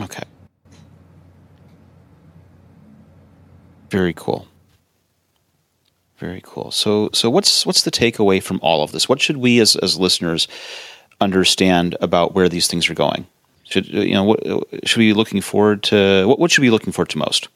[0.00, 0.24] Okay.
[3.90, 4.48] Very cool.
[6.24, 6.70] Very cool.
[6.70, 9.10] So, so what's what's the takeaway from all of this?
[9.10, 10.48] What should we as as listeners
[11.20, 13.26] understand about where these things are going?
[13.64, 14.24] Should you know?
[14.24, 14.42] What,
[14.84, 16.24] should we be looking forward to?
[16.26, 17.48] What, what should we be looking forward to most?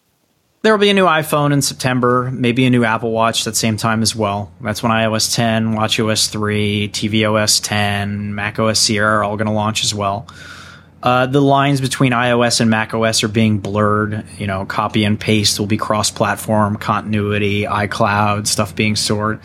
[0.61, 3.59] There will be a new iPhone in September, maybe a new Apple Watch at the
[3.59, 4.53] same time as well.
[4.61, 9.83] That's when iOS 10, WatchOS 3, tvOS 10, macOS Sierra are all going to launch
[9.83, 10.27] as well.
[11.03, 14.25] Uh, the lines between iOS and macOS are being blurred.
[14.37, 19.41] You know, copy and paste will be cross-platform, continuity, iCloud stuff being stored,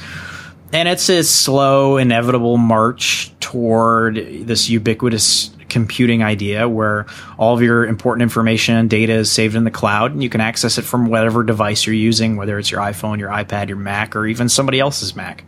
[0.73, 7.05] and it's a slow, inevitable march toward this ubiquitous computing idea where
[7.37, 10.41] all of your important information and data is saved in the cloud and you can
[10.41, 14.15] access it from whatever device you're using, whether it's your iPhone, your iPad, your Mac,
[14.15, 15.43] or even somebody else's Mac.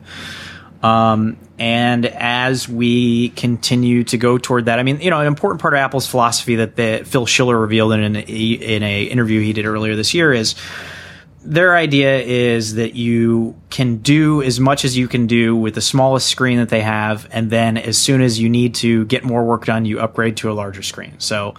[0.84, 5.62] Um, and as we continue to go toward that, I mean, you know, an important
[5.62, 9.54] part of Apple's philosophy that the, Phil Schiller revealed in an in a interview he
[9.54, 10.56] did earlier this year is
[11.46, 15.82] their idea is that you can do as much as you can do with the
[15.82, 19.44] smallest screen that they have, and then as soon as you need to get more
[19.44, 21.14] work done, you upgrade to a larger screen.
[21.20, 21.54] So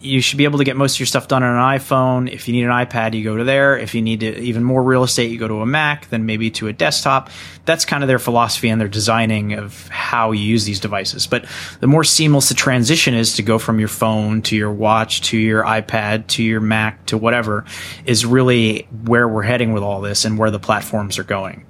[0.00, 2.32] you should be able to get most of your stuff done on an iPhone.
[2.32, 3.76] If you need an iPad, you go to there.
[3.76, 6.50] If you need to, even more real estate, you go to a Mac, then maybe
[6.52, 7.30] to a desktop.
[7.64, 11.26] That's kind of their philosophy and their designing of how you use these devices.
[11.26, 11.46] But
[11.80, 15.36] the more seamless the transition is to go from your phone to your watch to
[15.36, 17.64] your iPad to your Mac to whatever
[18.06, 21.66] is really where we're heading with all this and where the platforms are going.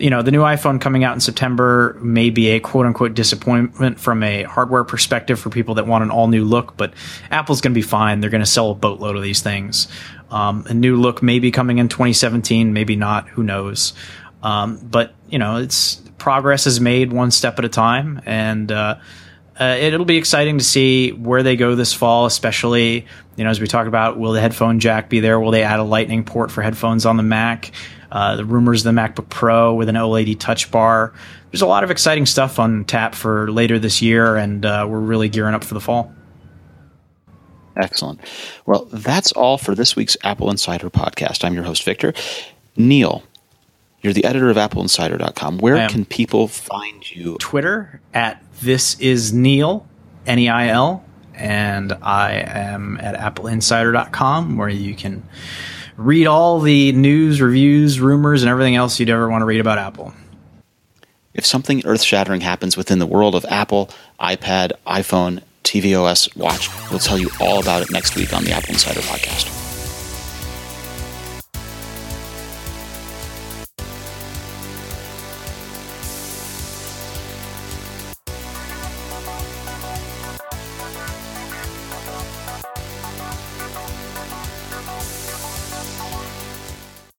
[0.00, 3.98] You know, the new iPhone coming out in September may be a quote unquote disappointment
[3.98, 6.94] from a hardware perspective for people that want an all new look, but
[7.30, 8.20] Apple's going to be fine.
[8.20, 9.88] They're going to sell a boatload of these things.
[10.30, 13.28] Um, a new look may be coming in 2017, maybe not.
[13.30, 13.94] Who knows?
[14.42, 18.96] Um, but you know, it's progress is made one step at a time, and uh,
[19.58, 23.60] uh, it'll be exciting to see where they go this fall, especially you know as
[23.60, 24.18] we talked about.
[24.18, 25.40] Will the headphone jack be there?
[25.40, 27.72] Will they add a Lightning port for headphones on the Mac?
[28.10, 31.12] Uh, the rumors of the MacBook Pro with an OLED Touch Bar.
[31.50, 34.98] There's a lot of exciting stuff on tap for later this year, and uh, we're
[34.98, 36.12] really gearing up for the fall.
[37.76, 38.20] Excellent.
[38.66, 41.44] Well, that's all for this week's AppleInsider podcast.
[41.44, 42.12] I'm your host, Victor.
[42.76, 43.22] Neil,
[44.00, 45.58] you're the editor of appleinsider.com.
[45.58, 47.36] Where can people find you?
[47.38, 49.86] Twitter at this is Neil,
[50.26, 51.04] N E I L,
[51.34, 55.22] and I am at appleinsider.com where you can
[55.98, 59.78] read all the news, reviews, rumors, and everything else you'd ever want to read about
[59.78, 60.14] Apple.
[61.34, 67.00] If something earth shattering happens within the world of Apple, iPad, iPhone, tvOS, watch, we'll
[67.00, 69.57] tell you all about it next week on the AppleInsider Podcast.